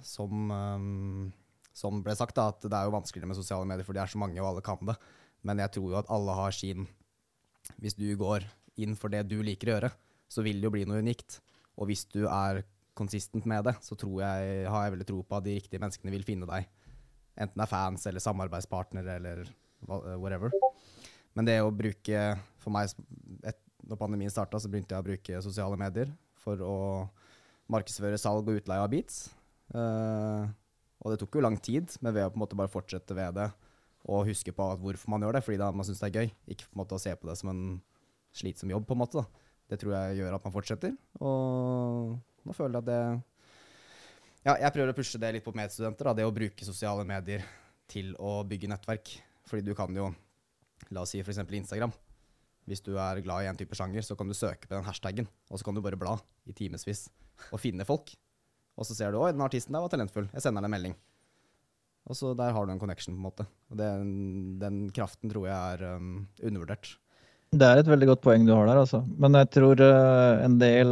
[0.06, 1.28] som, um,
[1.70, 4.10] som ble sagt, da, at det er jo vanskeligere med sosiale medier, for det er
[4.10, 4.96] så mange, og alle kan det.
[5.46, 6.88] Men jeg tror jo at alle har sin
[7.82, 8.46] Hvis du går
[8.82, 9.92] inn for det du liker å gjøre,
[10.30, 11.40] så vil det jo bli noe unikt.
[11.78, 12.64] Og hvis du er
[12.96, 16.14] konsistent med det, så tror jeg, har jeg veldig tro på at de riktige menneskene
[16.14, 16.66] vil finne deg.
[17.36, 19.42] Enten det er fans eller samarbeidspartnere eller
[20.18, 20.54] whatever.
[21.36, 22.22] Men det å bruke
[22.66, 22.90] For meg,
[23.46, 26.10] et, når pandemien starta, så begynte jeg å bruke sosiale medier
[26.42, 26.76] for å
[27.70, 29.28] markedsføre salg og utleie av beats.
[29.70, 30.50] Uh,
[31.02, 33.38] og det tok jo lang tid, men ved å på en måte bare fortsette ved
[33.38, 33.46] det
[34.06, 36.32] og huske på hvorfor man gjør det, fordi da man syns det er gøy.
[36.54, 37.62] Ikke på en måte å se på det som en
[38.36, 39.22] slitsom jobb, på en måte.
[39.22, 39.46] da.
[39.66, 40.92] Det tror jeg gjør at man fortsetter.
[41.18, 42.12] Og
[42.46, 43.00] nå føler jeg at det
[44.46, 47.42] Ja, jeg prøver å pushe det litt på medstudenter, da, det å bruke sosiale medier
[47.90, 49.10] til å bygge nettverk.
[49.50, 50.12] Fordi du kan jo,
[50.94, 51.42] la oss si f.eks.
[51.42, 51.94] Instagram.
[52.66, 55.28] Hvis du er glad i en type sjanger, så kan du søke på den hashtaggen,
[55.50, 56.16] og så kan du bare bla
[56.50, 57.06] i timevis
[57.52, 58.10] og finne folk.
[58.76, 60.96] Og så ser du 'oi, den artisten der var talentfull', jeg sender den en melding.
[62.06, 63.46] Og så der har du en connection, på en måte.
[63.70, 66.96] Og den, den kraften tror jeg er um, undervurdert.
[67.56, 69.00] Det er et veldig godt poeng du har der, altså.
[69.18, 70.90] Men jeg tror uh, en del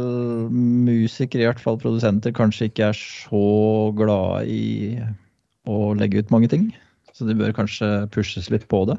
[0.87, 3.45] musikere, i hvert fall produsenter, kanskje ikke er så
[3.95, 4.99] glad i
[5.67, 6.69] å legge ut mange ting.
[7.15, 8.97] Så de bør kanskje pushes litt på det.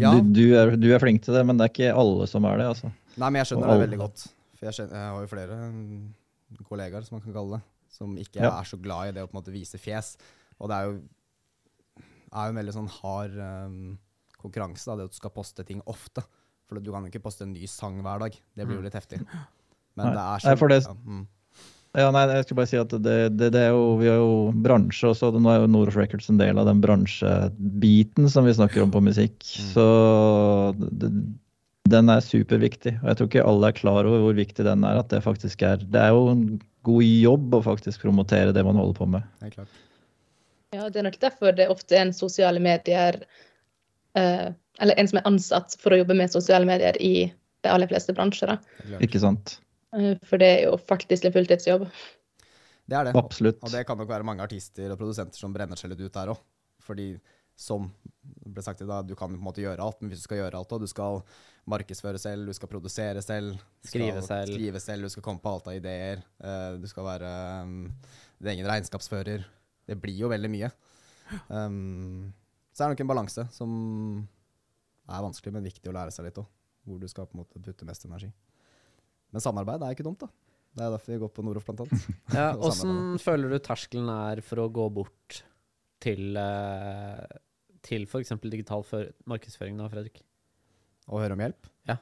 [0.00, 0.12] Ja.
[0.14, 2.56] du, du, er, du er flink til det, men det er ikke alle som er
[2.62, 2.92] det, altså.
[3.16, 4.22] Nei, men jeg skjønner Og det veldig godt.
[4.56, 6.14] For jeg, skjønner, jeg har jo flere mm,
[6.68, 8.52] kollegaer, som man kan kalle det, som ikke Ja.
[8.60, 10.14] er så glad i det å på en måte vise fjes.
[10.60, 10.94] Og det er jo,
[12.32, 13.98] er jo en veldig sånn hard um,
[14.40, 16.24] konkurranse, da, det at du skal poste ting ofte.
[16.68, 18.32] For du kan jo ikke poste en ny sang hver dag.
[18.56, 19.20] Det blir jo litt heftig.
[19.98, 20.14] Men Nei.
[20.16, 21.26] det er Nei, for det- ja, mm.
[21.92, 24.36] Ja, nei, jeg skulle bare si at det, det, det er jo, Vi har jo
[24.64, 25.28] bransje også.
[25.36, 29.02] Nå er jo North Records en del av den bransjebiten som vi snakker om på
[29.04, 29.36] musikk.
[29.44, 29.84] Så
[30.80, 31.10] det,
[31.92, 32.94] den er superviktig.
[33.02, 35.02] Og jeg tror ikke alle er klar over hvor viktig den er.
[35.02, 36.46] at Det faktisk er Det er jo en
[36.88, 39.26] god jobb å faktisk promotere det man holder på med.
[39.44, 39.80] Helt klart.
[40.72, 43.18] Ja, det er nok derfor det ofte er en sosiale medier
[44.16, 44.48] eh,
[44.80, 47.28] Eller en som er ansatt for å jobbe med sosiale medier i
[47.62, 48.56] de aller fleste bransjer.
[49.04, 49.58] Ikke sant?
[49.96, 51.86] Eh, for det er jo faktisk en fulltidsjobb.
[52.88, 53.14] Det er det.
[53.18, 53.60] Absolutt.
[53.62, 56.32] Og det kan nok være mange artister og produsenter som brenner seg litt ut der
[56.34, 56.42] òg.
[56.82, 57.12] Fordi
[57.58, 57.86] som
[58.22, 60.26] det ble sagt i dag, du kan på en måte gjøre alt, men hvis du
[60.26, 61.20] skal gjøre alt, og du skal
[61.70, 64.54] markedsføre selv, du skal produsere selv, Skrive skal selv.
[64.56, 67.76] skrive selv, du skal komme på alt av ideer, eh, du skal være um,
[68.40, 69.44] din egen regnskapsfører.
[69.86, 70.72] Det blir jo veldig mye.
[71.48, 72.32] Um,
[72.72, 73.70] så er det nok en balanse som
[75.12, 76.48] er vanskelig, men viktig å lære seg litt òg.
[76.82, 78.32] Hvor du skal på en måte putte mest energi.
[79.32, 80.28] Men samarbeid er ikke dumt, da.
[80.72, 82.04] Det er derfor vi går på Noroff, blant annet.
[82.36, 85.42] Ja, Åssen føler du terskelen er for å gå bort
[86.02, 87.40] til, eh,
[87.84, 88.32] til f.eks.
[88.44, 90.22] digital før- markedsføring da, Fredrik?
[91.10, 91.68] Og høre om hjelp?
[91.90, 91.98] Ja.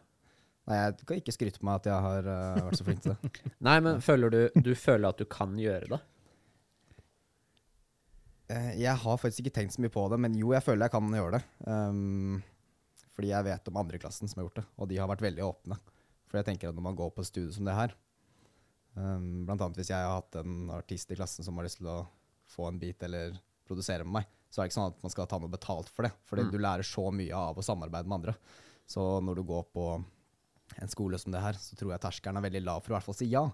[0.71, 3.15] Nei, jeg kan ikke skryte på meg at jeg har uh, vært så flink til
[3.17, 3.31] det.
[3.67, 6.01] Nei, men føler du, du føler at du kan gjøre det?
[8.51, 10.95] Eh, Jeg har faktisk ikke tenkt så mye på det, men jo, jeg føler jeg
[10.95, 11.43] kan gjøre det.
[11.67, 12.39] Um,
[13.17, 15.45] fordi jeg vet om andre klassen som har gjort det, og de har vært veldig
[15.49, 15.81] åpne.
[16.31, 17.95] For jeg tenker at når man går på et studie som det her,
[18.95, 22.05] um, annet hvis jeg har hatt en artist i klassen som har lyst til å
[22.51, 23.35] få en bit eller
[23.67, 26.07] produsere med meg, så er det ikke sånn at man skal ta noe betalt for
[26.07, 26.13] det.
[26.27, 26.51] Fordi Mm.
[26.51, 28.35] du lærer så mye av å samarbeide med andre.
[28.87, 29.85] Så når du går på
[30.81, 32.99] en skole som det her, så tror jeg terskelen er veldig lav for å i
[32.99, 33.45] hvert fall si ja.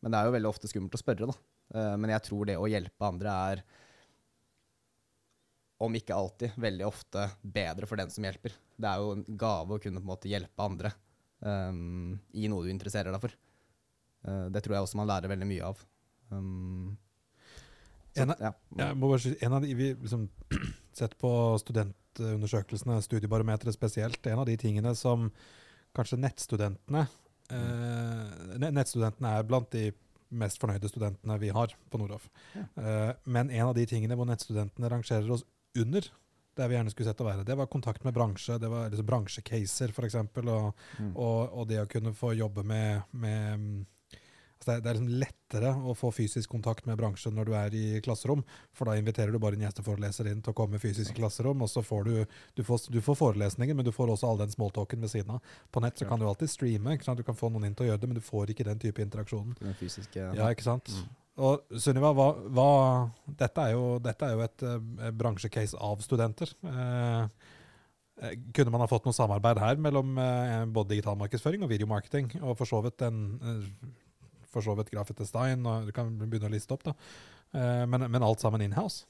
[0.00, 1.36] Men det er jo veldig ofte skummelt å spørre, da.
[1.74, 3.62] Uh, Men jeg tror det å hjelpe andre er
[5.80, 8.52] om ikke alltid, veldig ofte bedre for den som hjelper.
[8.76, 10.92] Det er jo en gave å kunne på en måte hjelpe andre
[11.46, 13.36] um, i noe du interesserer deg for.
[14.26, 15.80] Uh, det tror jeg også man lærer veldig mye av.
[16.30, 16.98] Um,
[18.10, 18.52] så, En av- ja.
[18.80, 20.28] Jeg må bare si, en av de, vi liksom
[21.00, 21.30] Sett på
[21.62, 24.26] studentundersøkelsene, studiebarometeret spesielt.
[24.26, 25.28] En av de tingene som
[25.96, 29.92] kanskje nettstudentene uh, Nettstudentene er blant de
[30.30, 32.26] mest fornøyde studentene vi har på Nordhoff.
[32.54, 32.66] Ja.
[32.74, 35.46] Uh, men en av de tingene hvor nettstudentene rangerer oss
[35.78, 36.10] under
[36.60, 38.58] der vi gjerne skulle sett å være, det var kontakt med bransje.
[38.60, 40.18] Det var liksom bransjecaser, f.eks.
[40.20, 41.14] Og, Mm.
[41.16, 43.86] og, og det å kunne få jobbe med, med
[44.60, 47.54] altså det, er, det er liksom lettere å få fysisk kontakt med bransjen når du
[47.56, 48.42] er i klasserom,
[48.76, 51.70] for da inviterer du bare en gjesteforeleser inn til å komme fysisk i klasserom, og
[51.72, 52.12] så får du
[52.58, 55.54] du får, du får forelesningen, men du får også all den smalltalken ved siden av.
[55.72, 58.02] På nett så kan du alltid streame, du kan få noen inn til å gjøre
[58.04, 59.56] det, men du får ikke den type interaksjonen.
[59.62, 60.92] Den fysiske Ja, ikke sant?
[60.92, 61.08] Mm.
[61.40, 62.70] Og Sunniva, hva, hva,
[63.40, 66.52] dette, er jo, dette er jo et uh, bransjecase av studenter.
[68.20, 72.34] Eh, kunne man ha fått noe samarbeid her mellom uh, både digital markedsføring og videomarketing,
[72.42, 73.22] og for så vidt en
[74.50, 76.96] for design, og du kan begynne å liste opp, da.
[77.86, 79.04] Men, men alt sammen inhouse.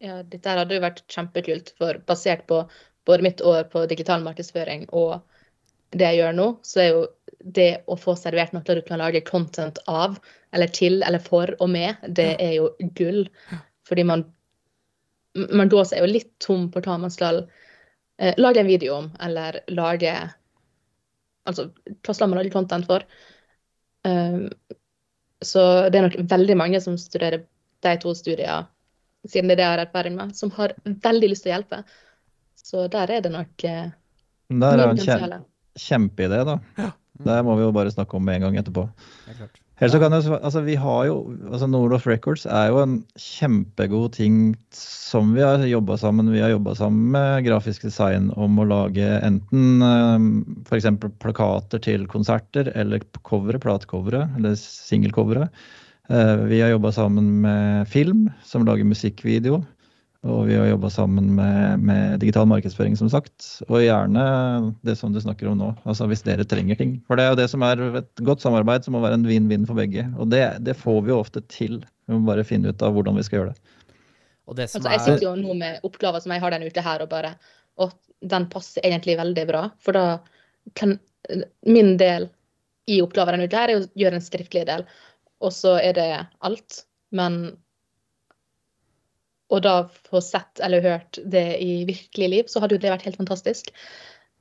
[0.00, 2.62] Ja, dette her hadde jo vært kjempekult, for basert på
[3.08, 5.20] både mitt år på digital markedsføring og
[5.90, 7.00] det jeg gjør nå, så er jo
[7.40, 10.18] det å få servert noe du kan lage content av,
[10.52, 13.24] eller til, eller for og med, det er jo gull.
[13.88, 14.26] Fordi man
[15.34, 17.44] man går seg jo litt tom på hva man skal
[18.18, 20.14] eh, lage en video om, eller lage
[21.48, 21.70] Altså
[22.04, 23.02] hva skal man lage content for?
[24.04, 24.50] Um,
[25.42, 27.40] så det er nok veldig mange som studerer
[27.80, 28.66] de to studiene
[29.28, 31.80] siden det er det jeg har erfaring med, som har veldig lyst til å hjelpe.
[32.60, 33.90] Så der er det nok eh,
[34.52, 35.44] Der er mye en
[35.80, 36.58] kjempeidé, da.
[37.26, 38.86] Det må vi jo bare snakke om med en gang etterpå.
[39.80, 41.14] Helt så kan jeg, altså vi har jo,
[41.48, 44.34] altså Nordoff Records er jo en kjempegod ting
[44.76, 46.28] som vi har jobba sammen.
[46.34, 49.80] Vi har jobba sammen med grafisk design om å lage enten
[50.68, 50.90] f.eks.
[51.24, 55.48] plakater til konserter eller covere, platecovere eller singelcovere.
[56.12, 59.62] Eh, Vi har jobba sammen med film, som lager musikkvideo.
[60.28, 63.46] Og vi har jobba sammen med, med digital markedsføring, som sagt.
[63.70, 64.24] Og gjerne
[64.84, 66.98] det som du snakker om nå, altså hvis dere trenger ting.
[67.08, 69.64] For det er jo det som er et godt samarbeid, som må være en vinn-vinn
[69.68, 70.04] for begge.
[70.20, 71.78] Og det, det får vi jo ofte til.
[72.04, 73.78] Vi må bare finne ut av hvordan vi skal gjøre det.
[74.50, 76.68] Og det som Altså, jeg er sitter jo nå med oppgaver som jeg har den
[76.68, 77.32] ute her, og bare
[77.80, 79.62] Og den passer egentlig veldig bra.
[79.80, 80.04] For da
[80.76, 80.98] kan
[81.64, 82.28] Min del
[82.90, 84.82] i oppgaven den ute her er å gjøre en skriftlig del,
[85.40, 86.08] og så er det
[86.44, 86.82] alt.
[87.14, 87.54] Men
[89.50, 89.74] Og da
[90.10, 93.72] få sett eller hørt det i virkelig liv, så hadde jo det vært helt fantastisk.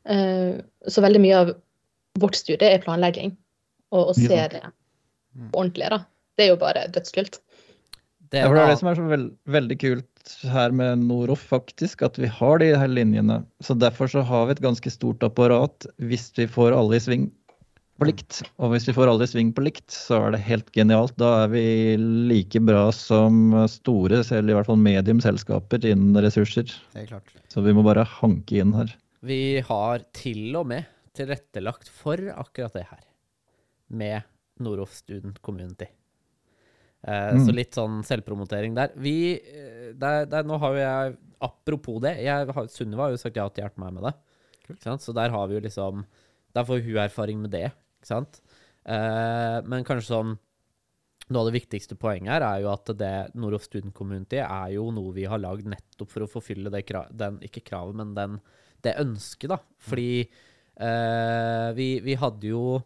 [0.05, 1.53] Eh, Så veldig mye av
[2.19, 3.35] vårt studie er planlegging,
[3.91, 4.47] og å se Ja.
[4.47, 4.63] det
[5.53, 6.05] ordentlig, da.
[6.37, 7.39] Det er jo bare dødskult.
[8.29, 12.03] det Ja, det er det som er så veld, veldig kult her med Noroff, faktisk,
[12.05, 13.43] at vi har de her linjene.
[13.61, 17.31] Så derfor så har vi et ganske stort apparat hvis vi får alle i sving.
[17.99, 18.39] På likt.
[18.57, 21.15] Og hvis vi får aldri sving på likt, så er det helt genialt.
[21.19, 21.63] Da er vi
[21.99, 26.71] like bra som store, eller i hvert fall medium selskaper innen ressurser.
[27.51, 28.95] Så vi må bare hanke inn her.
[29.25, 33.05] Vi har til og med tilrettelagt for akkurat det her.
[33.89, 34.21] Med
[34.63, 35.87] Noroff Student Community.
[37.03, 37.45] Eh, Mm.
[37.45, 38.91] Så litt sånn selvpromotering der.
[38.99, 42.17] Vi eh, der, der, Nå har jo jeg Apropos det,
[42.73, 44.11] Sunniva har jo sagt ja til å hjelpe meg med det.
[44.99, 46.01] Så der har vi jo liksom
[46.53, 48.39] Der får hun erfaring med det, ikke sant?
[48.89, 50.37] Eh, men kanskje sånn
[51.29, 54.87] Noe av det viktigste poenget her er jo at det Noroff Student Community er jo
[54.89, 58.39] noe vi har lagd nettopp for å forfylle det krav, den, ikke kravet, men den,
[58.81, 59.59] det ønsket, da.
[59.85, 62.79] Fordi eh, vi, vi hadde jo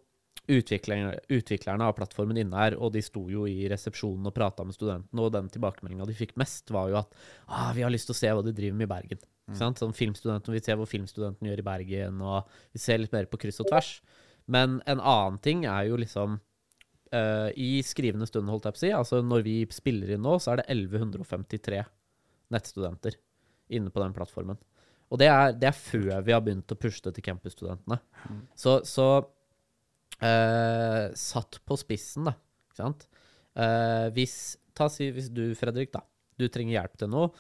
[0.52, 4.76] utviklerne, utviklerne av plattformen inne her, og de sto jo i resepsjonen og prata med
[4.76, 7.16] studentene, og den tilbakemeldinga de fikk mest, var jo at
[7.48, 9.24] ah, vi har lyst til å se hva de driver med i Bergen.
[9.48, 9.80] Ikke sant?
[9.80, 13.40] Sånn filmstudenten, Vi ser hva filmstudenten gjør i Bergen, og vi ser litt mer på
[13.40, 13.96] kryss og tvers.
[14.52, 18.84] Men en annen ting er jo liksom uh, I skrivende stund, holdt jeg på å
[18.84, 21.84] si, altså når vi spiller inn nå, så er det 1153
[22.54, 23.18] nettstudenter
[23.74, 24.60] inne på den plattformen.
[25.14, 28.00] Og det er, det er før vi har begynt å pushe det til campusstudentene.
[28.58, 32.36] Så, så uh, satt på spissen, da,
[32.70, 33.08] ikke sant
[33.60, 34.38] uh, hvis,
[34.78, 36.04] ta, si, hvis du, Fredrik, da,
[36.40, 37.32] du trenger hjelp til noe,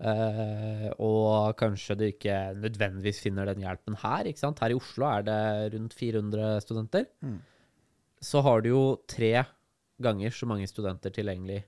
[0.00, 4.60] og kanskje du ikke nødvendigvis finner den hjelpen her, ikke sant.
[4.62, 5.40] Her i Oslo er det
[5.74, 7.04] rundt 400 studenter.
[7.20, 7.38] Mm.
[8.20, 9.44] Så har du jo tre
[10.00, 11.62] ganger så mange studenter tilgjengelig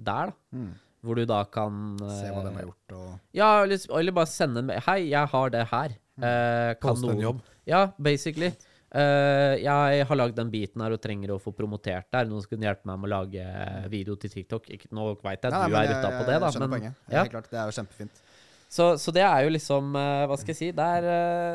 [0.00, 0.36] der, da.
[0.56, 0.72] Mm.
[1.04, 4.30] Hvor du da kan Se hva de eh, har gjort og ja, eller, eller bare
[4.32, 4.70] sende en.
[4.86, 5.96] Hei, jeg har det her.
[6.16, 7.42] Eh, kan noen- jobb.
[7.68, 8.54] Ja, basically.
[8.94, 12.28] Eh, jeg har lagd den biten her og trenger å få promotert der.
[12.30, 14.68] Noen skulle hjelpe meg med å lage video til TikTok.
[14.70, 16.46] Ikke, nå veit jeg at du er jeg- på det, da.
[16.46, 16.94] Jeg skjønner Men, poenget.
[17.10, 18.20] Ja, klart, Det er jo kjempefint.
[18.70, 21.04] så, så det er jo liksom eh, Hva skal jeg si Det er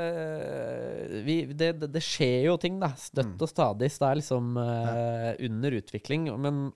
[0.04, 2.92] eh, vi, det, det, det skjer jo ting, da.
[3.00, 3.42] Støtt Mm.
[3.42, 3.90] og stadig.
[3.92, 6.28] Så det er liksom uh, under utvikling.
[6.40, 6.74] Men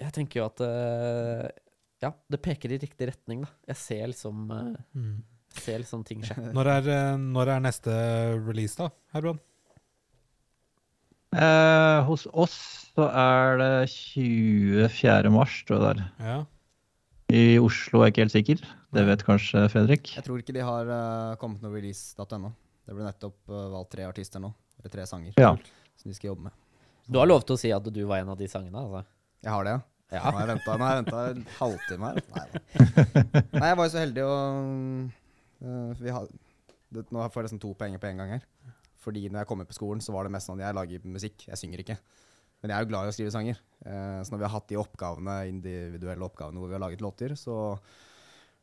[0.00, 1.48] jeg tenker jo at uh,
[2.02, 3.50] Ja, det peker i riktig retning, da.
[3.70, 5.22] Jeg ser liksom uh, Mm.
[5.54, 6.50] ser liksom ting skje.
[6.52, 7.92] Når er, eh, når er neste
[8.46, 9.38] release, da, Herbrand?
[11.32, 12.56] Eh, hos oss
[12.92, 15.30] så er det 24.
[15.32, 16.26] mars, tror jeg det er.
[16.28, 16.40] Ja.
[17.32, 18.64] I Oslo er jeg ikke helt sikker.
[18.92, 20.10] Det vet kanskje Fredrik.
[20.18, 22.50] Jeg tror ikke de har uh, kommet noe releasedato ennå.
[22.84, 24.50] Det ble nettopp uh, valgt tre artister nå.
[24.82, 25.54] Eller tre sanger Ja.
[25.96, 26.58] som de skal jobbe med.
[27.08, 29.00] Du har lov til å si at du var en av de sangene, altså.
[29.42, 29.80] Jeg har det, ja.
[30.12, 30.20] Ja.
[30.28, 32.20] Nå har jeg venta, en halvtime her.
[32.36, 32.46] Nei.
[33.56, 36.28] Nei, jeg var jo så heldig å uh, vi har,
[36.92, 38.44] det, Nå får jeg liksom to penger på en gang her.
[39.02, 41.46] Fordi når jeg kommer på skolen, så var det mest sånn jeg lager musikk.
[41.48, 41.98] Jeg synger ikke.
[42.62, 43.58] Men jeg er jo glad i å skrive sanger.
[43.82, 47.34] Eh, så når vi har hatt de oppgavene, individuelle oppgavene hvor vi har laget låter,
[47.38, 47.56] så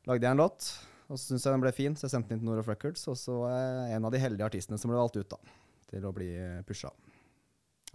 [0.07, 0.69] lagde jeg en låt.
[1.09, 3.03] Og så syntes jeg den ble fin, så jeg sendte den til Noroff Records.
[3.11, 5.41] Og så er jeg en av de heldige artistene som ble valgt ut da,
[5.91, 6.31] til å bli
[6.69, 6.93] pusha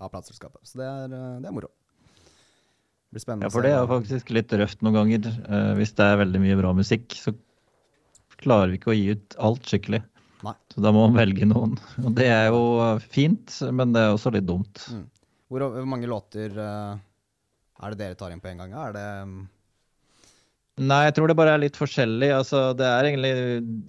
[0.03, 0.61] av plateselskapet.
[0.67, 1.71] Så det er, øh, det er moro.
[1.71, 5.31] Det blir spennende Ja, for det er faktisk litt røft noen ganger.
[5.31, 7.35] Eh, hvis det er veldig mye bra musikk, så
[8.41, 10.03] klarer vi ikke å gi ut alt skikkelig.
[10.45, 10.55] Nei.
[10.75, 11.79] Så da må man velge noen.
[12.03, 12.63] Og det er jo
[13.13, 14.83] fint, men det er også litt dumt.
[14.93, 15.07] Mm.
[15.53, 16.95] Hvor, hvor mange låter uh,
[17.81, 18.79] er det dere tar inn på en gang?
[18.85, 19.35] Er det um...
[20.75, 22.33] Nei, jeg tror det bare er litt forskjellig.
[22.35, 23.35] Altså, det er egentlig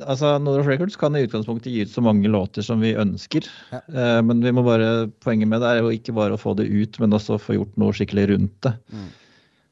[0.06, 3.48] Altså, North Records kan i utgangspunktet gi ut så mange låter som vi ønsker.
[3.74, 3.82] Ja.
[3.90, 6.70] Uh, men vi må bare, poenget med det er jo ikke bare å få det
[6.70, 8.76] ut, men også få gjort noe skikkelig rundt det.
[8.94, 9.10] Mm.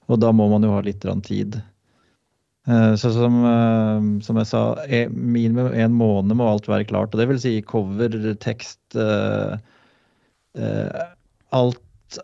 [0.10, 1.62] Og da må man jo ha litt tid.
[2.68, 7.14] Eh, Så som, eh, som jeg sa, e- minimum en måned må alt være klart.
[7.14, 9.58] Og det vil si cover, tekst eh,
[10.56, 11.04] eh,
[11.52, 11.82] alt,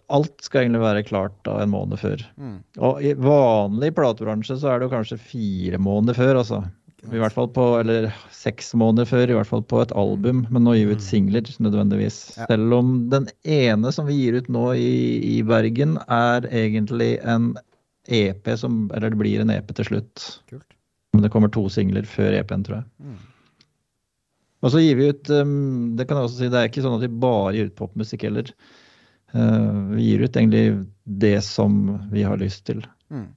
[0.10, 2.23] alt skal egentlig være klart da en måned før.
[2.38, 2.60] Mm.
[2.80, 6.63] Og i vanlig platebransje så er det jo kanskje fire måneder før, altså.
[6.99, 10.41] I hvert fall på, eller seks måneder før, i hvert fall på et album.
[10.52, 12.17] Men nå gir vi ut singler nødvendigvis.
[12.36, 12.47] Ja.
[12.52, 14.91] Selv om den ene som vi gir ut nå i,
[15.39, 17.54] i Bergen, er egentlig en
[18.08, 20.28] EP som Eller det blir en EP til slutt.
[20.50, 20.78] Kult.
[21.14, 22.88] Men det kommer to singler før EP-en, tror jeg.
[23.02, 23.18] Mm.
[24.60, 26.98] Og så gir vi ut um, Det kan jeg også si, det er ikke sånn
[27.00, 28.52] at vi bare gir ut popmusikk heller.
[29.34, 30.64] Uh, vi gir ut egentlig
[31.04, 31.82] det som
[32.14, 32.84] vi har lyst til.
[33.13, 33.30] Mm.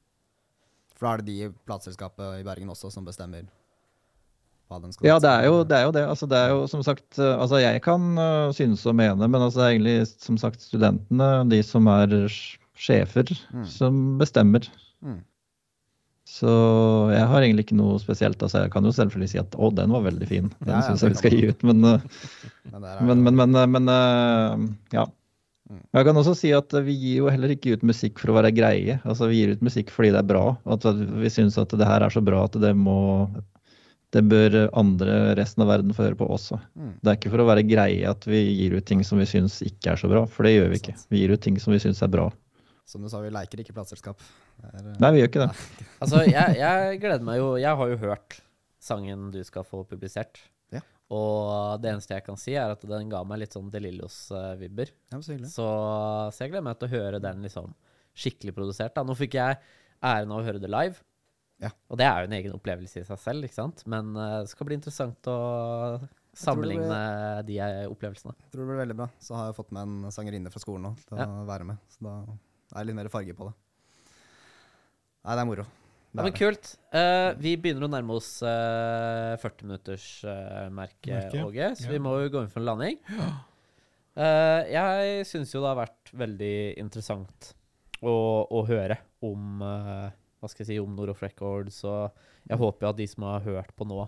[0.97, 3.47] For da er det de i plateselskapet i Bergen også som bestemmer
[4.71, 5.79] hva den skal Ja, det er jo det.
[5.79, 6.05] Er jo det.
[6.15, 9.41] Altså, det er jo som sagt uh, Altså, jeg kan uh, synes og mene, men
[9.41, 12.17] altså, det er egentlig som sagt studentene, de som er
[12.79, 13.67] sjefer, Mm.
[13.69, 14.69] som bestemmer.
[15.05, 15.21] Mm.
[16.33, 16.51] Så
[17.13, 18.41] jeg har egentlig ikke noe spesielt.
[18.43, 20.53] Altså, jeg kan jo selvfølgelig si at å, den var veldig fin.
[20.63, 21.99] Den Ja, ja, syns jeg vi skal gi ut, men uh,
[22.71, 22.87] Men,
[23.25, 25.07] Men, men, men, men øh, ja.
[25.69, 25.83] Mm.
[25.99, 28.53] Jeg kan også si at vi gir jo heller ikke ut musikk for å være
[28.55, 29.01] greie.
[29.05, 30.45] Altså Vi gir ut musikk fordi det er bra.
[30.71, 33.27] At vi syns at det her er så bra at det må
[34.13, 36.59] det bør andre resten av verden få høre på også.
[36.77, 36.91] Mm.
[37.01, 39.63] Det er ikke for å være greie at vi gir ut ting som vi syns
[39.65, 40.97] ikke er så bra, for det gjør vi ikke.
[41.09, 42.27] Vi gir ut ting som vi syns er bra.
[42.93, 44.21] Som du sa, vi leker ikke plateselskap.
[44.63, 45.51] Eh, Nei, vi gjør ikke det.
[46.05, 48.41] Altså, jeg, jeg gleder meg jo Jeg har jo hørt
[48.83, 50.41] sangen du skal få publisert.
[50.75, 50.81] Ja.
[51.15, 54.91] Og det eneste jeg kan si, er at den ga meg litt sånn De Lillos-vibber.
[55.13, 55.37] ja, så.
[55.53, 55.69] Så,
[56.35, 57.73] så jeg gleder meg til å høre den liksom
[58.13, 58.93] skikkelig produsert.
[58.97, 59.05] Da.
[59.09, 59.57] Nå fikk jeg
[60.05, 60.99] æren av å høre det live.
[61.63, 61.71] Ja.
[61.89, 63.85] Og det er jo en egen opplevelse i seg selv, ikke sant?
[63.89, 65.37] Men eh, det skal bli interessant å
[66.37, 66.99] sammenligne
[67.47, 67.59] de
[67.93, 68.33] opplevelsene.
[68.47, 69.07] Jeg tror det blir veldig bra.
[69.23, 71.27] Så har jeg fått med en sangerinne fra skolen nå til Ja.
[71.29, 71.79] å være med.
[71.93, 72.15] Så da
[72.73, 73.55] er det litt mer farge på det.
[75.23, 75.65] Nei, det er moro.
[76.13, 76.75] Det Ja, er men kult.
[76.93, 81.93] Uh, vi begynner å nærme oss uh, 40-minuttersmerket, uh, Åge, så ja.
[81.95, 82.99] vi må jo gå inn for en landing.
[84.13, 87.55] Uh, jeg syns jo det har vært veldig interessant
[88.03, 88.13] å,
[88.51, 90.09] å høre om eh,
[90.43, 92.17] Hva skal jeg si, om Noroff Records, og
[92.51, 94.01] jeg håper jo at de som har hørt på nå,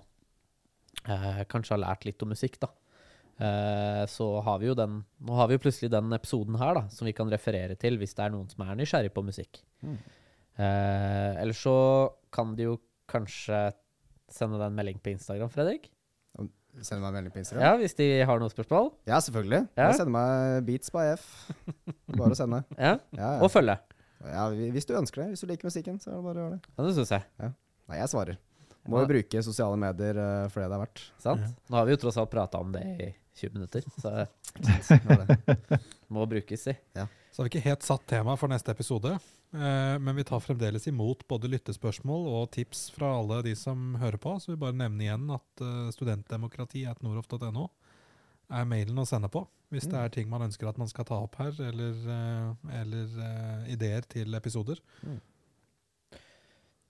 [1.07, 2.73] eh, kanskje har lært litt om musikk, da.
[3.43, 6.83] Eh, så har vi jo den Nå har vi jo plutselig den episoden her, da,
[6.95, 9.59] som vi kan referere til hvis det er noen som er nysgjerrig på musikk.
[9.83, 9.97] Mm.
[10.55, 11.75] Eh, eller så
[12.35, 12.77] kan de jo
[13.11, 13.73] kanskje
[14.31, 15.91] sende deg en melding på Instagram, Fredrik.
[16.83, 17.63] Send meg en melding på Instagram.
[17.63, 18.89] Ja, hvis de har noen spørsmål.
[19.07, 19.61] Ja, selvfølgelig.
[19.79, 19.85] Ja.
[19.85, 19.91] Ja.
[19.95, 21.27] Send meg beats på AF.
[22.11, 22.65] Bare å sende.
[22.87, 23.77] Ja, Ja, Og følge.
[24.27, 25.29] ja, hvis du ønsker det.
[25.37, 26.73] Hvis du liker musikken, så er det bare å gjøre det.
[26.75, 27.53] Ja, det synes jeg.
[27.87, 28.41] Nei, jeg svarer.
[28.91, 31.05] Må jo bruke sosiale medier eh, for det det er verdt.
[31.23, 31.47] Sant?
[31.71, 35.81] Nå har vi jo tross alt prata om det i 20 minutter, så Det
[36.15, 36.75] må brukes, si.
[36.95, 39.17] Så har vi ikke helt satt tema for neste episode,
[39.55, 44.21] eh, men vi tar fremdeles imot både lyttespørsmål og tips fra alle de som hører
[44.23, 44.37] på.
[44.39, 47.67] Så vi bare nevner igjen at uh, studentdemokrati.noroff.no
[48.55, 51.19] er mailen å sende på hvis det er ting man ønsker at man skal ta
[51.25, 54.81] opp her, eller, eh, eller eh, ideer til episoder.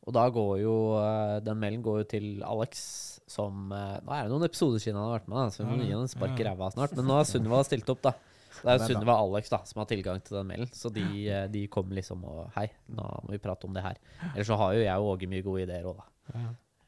[0.04, 2.84] Og da går jo eh, Den mailen går jo til Alex,
[3.30, 5.70] som eh, Nå er det noen episoder siden han har vært med, da, så vi
[5.70, 6.96] må gi ham en spark i ræva snart.
[6.98, 8.14] Men nå har Sunniva stilt opp, da.
[8.54, 11.06] Det er jo Sunniva og Alex da, som har tilgang til den mailen, så de,
[11.24, 13.96] eh, de kommer liksom og Hei, nå må vi prate om det her.
[14.34, 16.44] Ellers så har jo jeg og Åge mye gode ideer òg, da.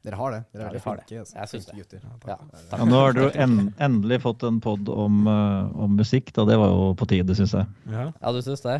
[0.07, 0.43] Dere har det.
[0.53, 1.19] Dere Ja, er flinke.
[1.19, 1.35] altså.
[1.35, 1.75] Jeg synes det.
[1.75, 2.01] gutter.
[2.27, 2.37] Ja,
[2.71, 6.45] Ja, nå har dere jo en, endelig fått en pod om, uh, om musikk, da.
[6.47, 7.67] Det var jo på tide, syns jeg.
[7.91, 8.05] Ja.
[8.13, 8.77] ja du syns det?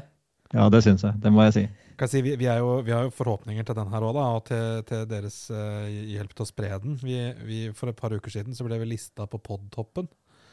[0.53, 1.17] Ja, det syns jeg.
[1.23, 1.65] Det må jeg si.
[1.97, 4.19] Kan jeg si, vi, vi, er jo, vi har jo forhåpninger til den her òg,
[4.21, 6.99] og til, til deres uh, hjelp til å spre den.
[7.01, 7.17] Vi,
[7.47, 10.09] vi, for et par uker siden så ble vi lista på Podtoppen.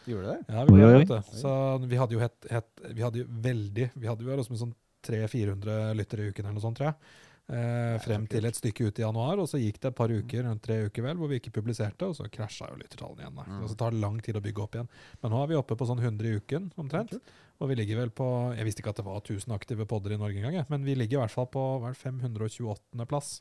[0.09, 0.55] Gjorde det?
[0.55, 1.21] Ja, vi ble, oi, oi.
[1.37, 1.53] Så
[1.85, 4.75] vi hadde jo het, het, Vi hadde jo veldig Vi hadde jo liksom sånn
[5.07, 7.15] 300-400 lyttere i uken eller noe sånt, tror jeg.
[7.45, 10.47] Eh, frem til et stykke ut i januar, og så gikk det et par uker,
[10.47, 13.37] rundt tre uker vel, hvor vi ikke publiserte, og så krasja jo lyttertallene igjen.
[13.37, 13.45] Da.
[13.51, 13.59] Mm.
[13.61, 14.89] Og så tar det lang tid å bygge opp igjen.
[15.21, 17.19] Men nå er vi oppe på sånn 100 i uken omtrent.
[17.63, 18.27] Og vi ligger vel på
[18.57, 21.19] Jeg visste ikke at det var 1000 aktive podder i Norge engang, men vi ligger
[21.19, 23.07] i hvert fall på hva er 528.
[23.11, 23.37] plass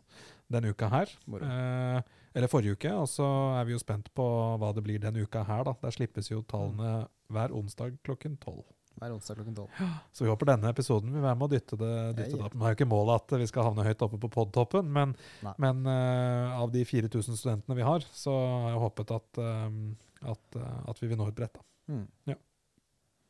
[0.54, 1.10] denne uka her.
[1.40, 2.94] Eh, eller forrige uke.
[2.94, 3.26] Og så
[3.58, 4.28] er vi jo spent på
[4.62, 5.76] hva det blir denne uka her, da.
[5.82, 8.64] Der slippes jo tallene hver onsdag klokken tolv.
[9.02, 9.84] Hver onsdag klokken tolv.
[10.14, 12.58] Så vi håper denne episoden vil være med å dytte det, dytte det opp.
[12.58, 15.16] Nå er jo ikke målet at vi skal havne høyt oppe på podtoppen, men,
[15.58, 19.80] men uh, av de 4000 studentene vi har, så har jeg håpet at, um,
[20.22, 21.58] at, uh, at vi vil nå ut bredt.
[21.90, 22.06] Mm.
[22.30, 22.38] Mm.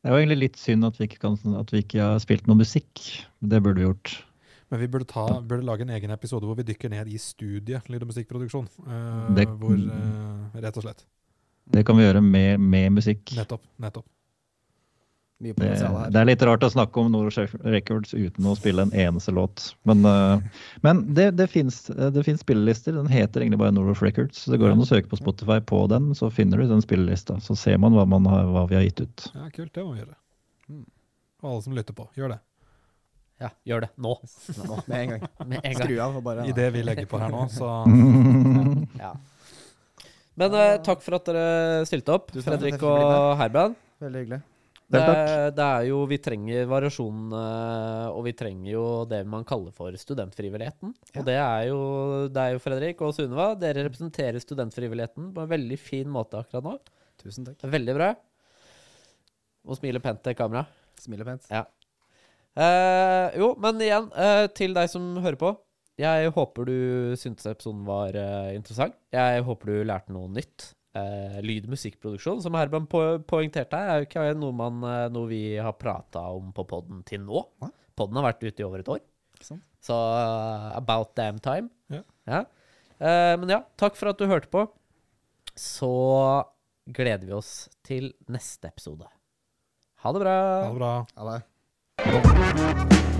[0.04, 2.60] Det jo egentlig litt synd at vi ikke, kan, at vi ikke har spilt noe
[2.60, 3.00] musikk.
[3.40, 4.10] Det burde vi gjort.
[4.68, 7.88] Men vi burde, ta, burde lage en egen episode hvor vi dykker ned i studiet
[7.88, 8.68] lyd- og musikkproduksjon.
[8.84, 11.06] Uh, Det- hvor, uh, rett og slett.
[11.72, 13.32] Det kan vi gjøre med, med musikk.
[13.32, 13.64] Nettopp.
[13.80, 14.04] nettopp.
[15.44, 16.12] Mye Det, potensial her.
[16.14, 17.36] det er litt rart å snakke om Nord
[17.68, 19.66] Records uten å spille en eneste låt.
[19.84, 21.84] Men, eh, men det, det fins
[22.40, 22.96] spillelister.
[22.96, 24.40] Den heter egentlig bare Nord Records.
[24.44, 27.36] Så det går an å søke på Spotify på den, så finner du den spillelista.
[27.44, 29.28] Så ser man hva, man har, hva vi har gitt ut.
[29.34, 30.16] Ja, Kult, det må vi gjøre.
[30.72, 30.82] Mm.
[31.44, 32.40] Og alle som lytter på, gjør det.
[33.44, 33.90] Ja, gjør det.
[34.00, 34.16] Nå.
[34.70, 35.28] Nå, med en gang.
[35.50, 35.84] Med en gang.
[35.84, 37.76] Skru av og bare I det vi legger på her nå, så
[39.04, 39.12] Ja.
[40.40, 44.40] Men eh, takk for at dere stilte opp, Fredrik Det og Herbjørn Veldig hyggelig.
[44.92, 49.44] Det, er- det er jo Vi trenger variasjon, eh, og vi trenger jo det man
[49.48, 50.92] kaller for studentfrivilligheten.
[51.14, 51.20] Ja.
[51.22, 51.78] Og det er jo
[52.34, 53.54] deg, Fredrik og Sunniva.
[53.58, 56.76] Dere representerer studentfrivilligheten på en veldig fin måte akkurat nå.
[57.22, 57.64] Tusen takk.
[57.64, 58.10] Er Veldig bra.
[59.64, 60.66] Og smile pent til kamera.
[61.00, 61.48] Smiler pent.
[61.50, 65.54] Eh, jo, men igjen, eh, til deg som hører på.
[65.98, 66.76] Jeg håper du
[67.18, 68.94] syntes episoden var eh, interessant.
[69.14, 70.72] Jeg håper du lærte noe nytt.
[70.94, 75.08] Eh, lyd- og musikkproduksjon, som Herman po poengterte her, er jo ikke noe, man, eh,
[75.10, 77.42] noe vi har prata om på poden til nå.
[77.64, 77.70] Nei.
[77.98, 79.02] Podden har vært ute i over et år.
[79.84, 81.68] Så eh, about damn time.
[81.90, 82.04] Ja.
[82.30, 84.68] Eh, men ja, takk for at du hørte på.
[85.58, 85.90] Så
[86.86, 89.10] gleder vi oss til neste episode.
[90.04, 90.38] Ha det bra.
[90.62, 90.94] ha det bra.
[91.18, 93.13] Ha det.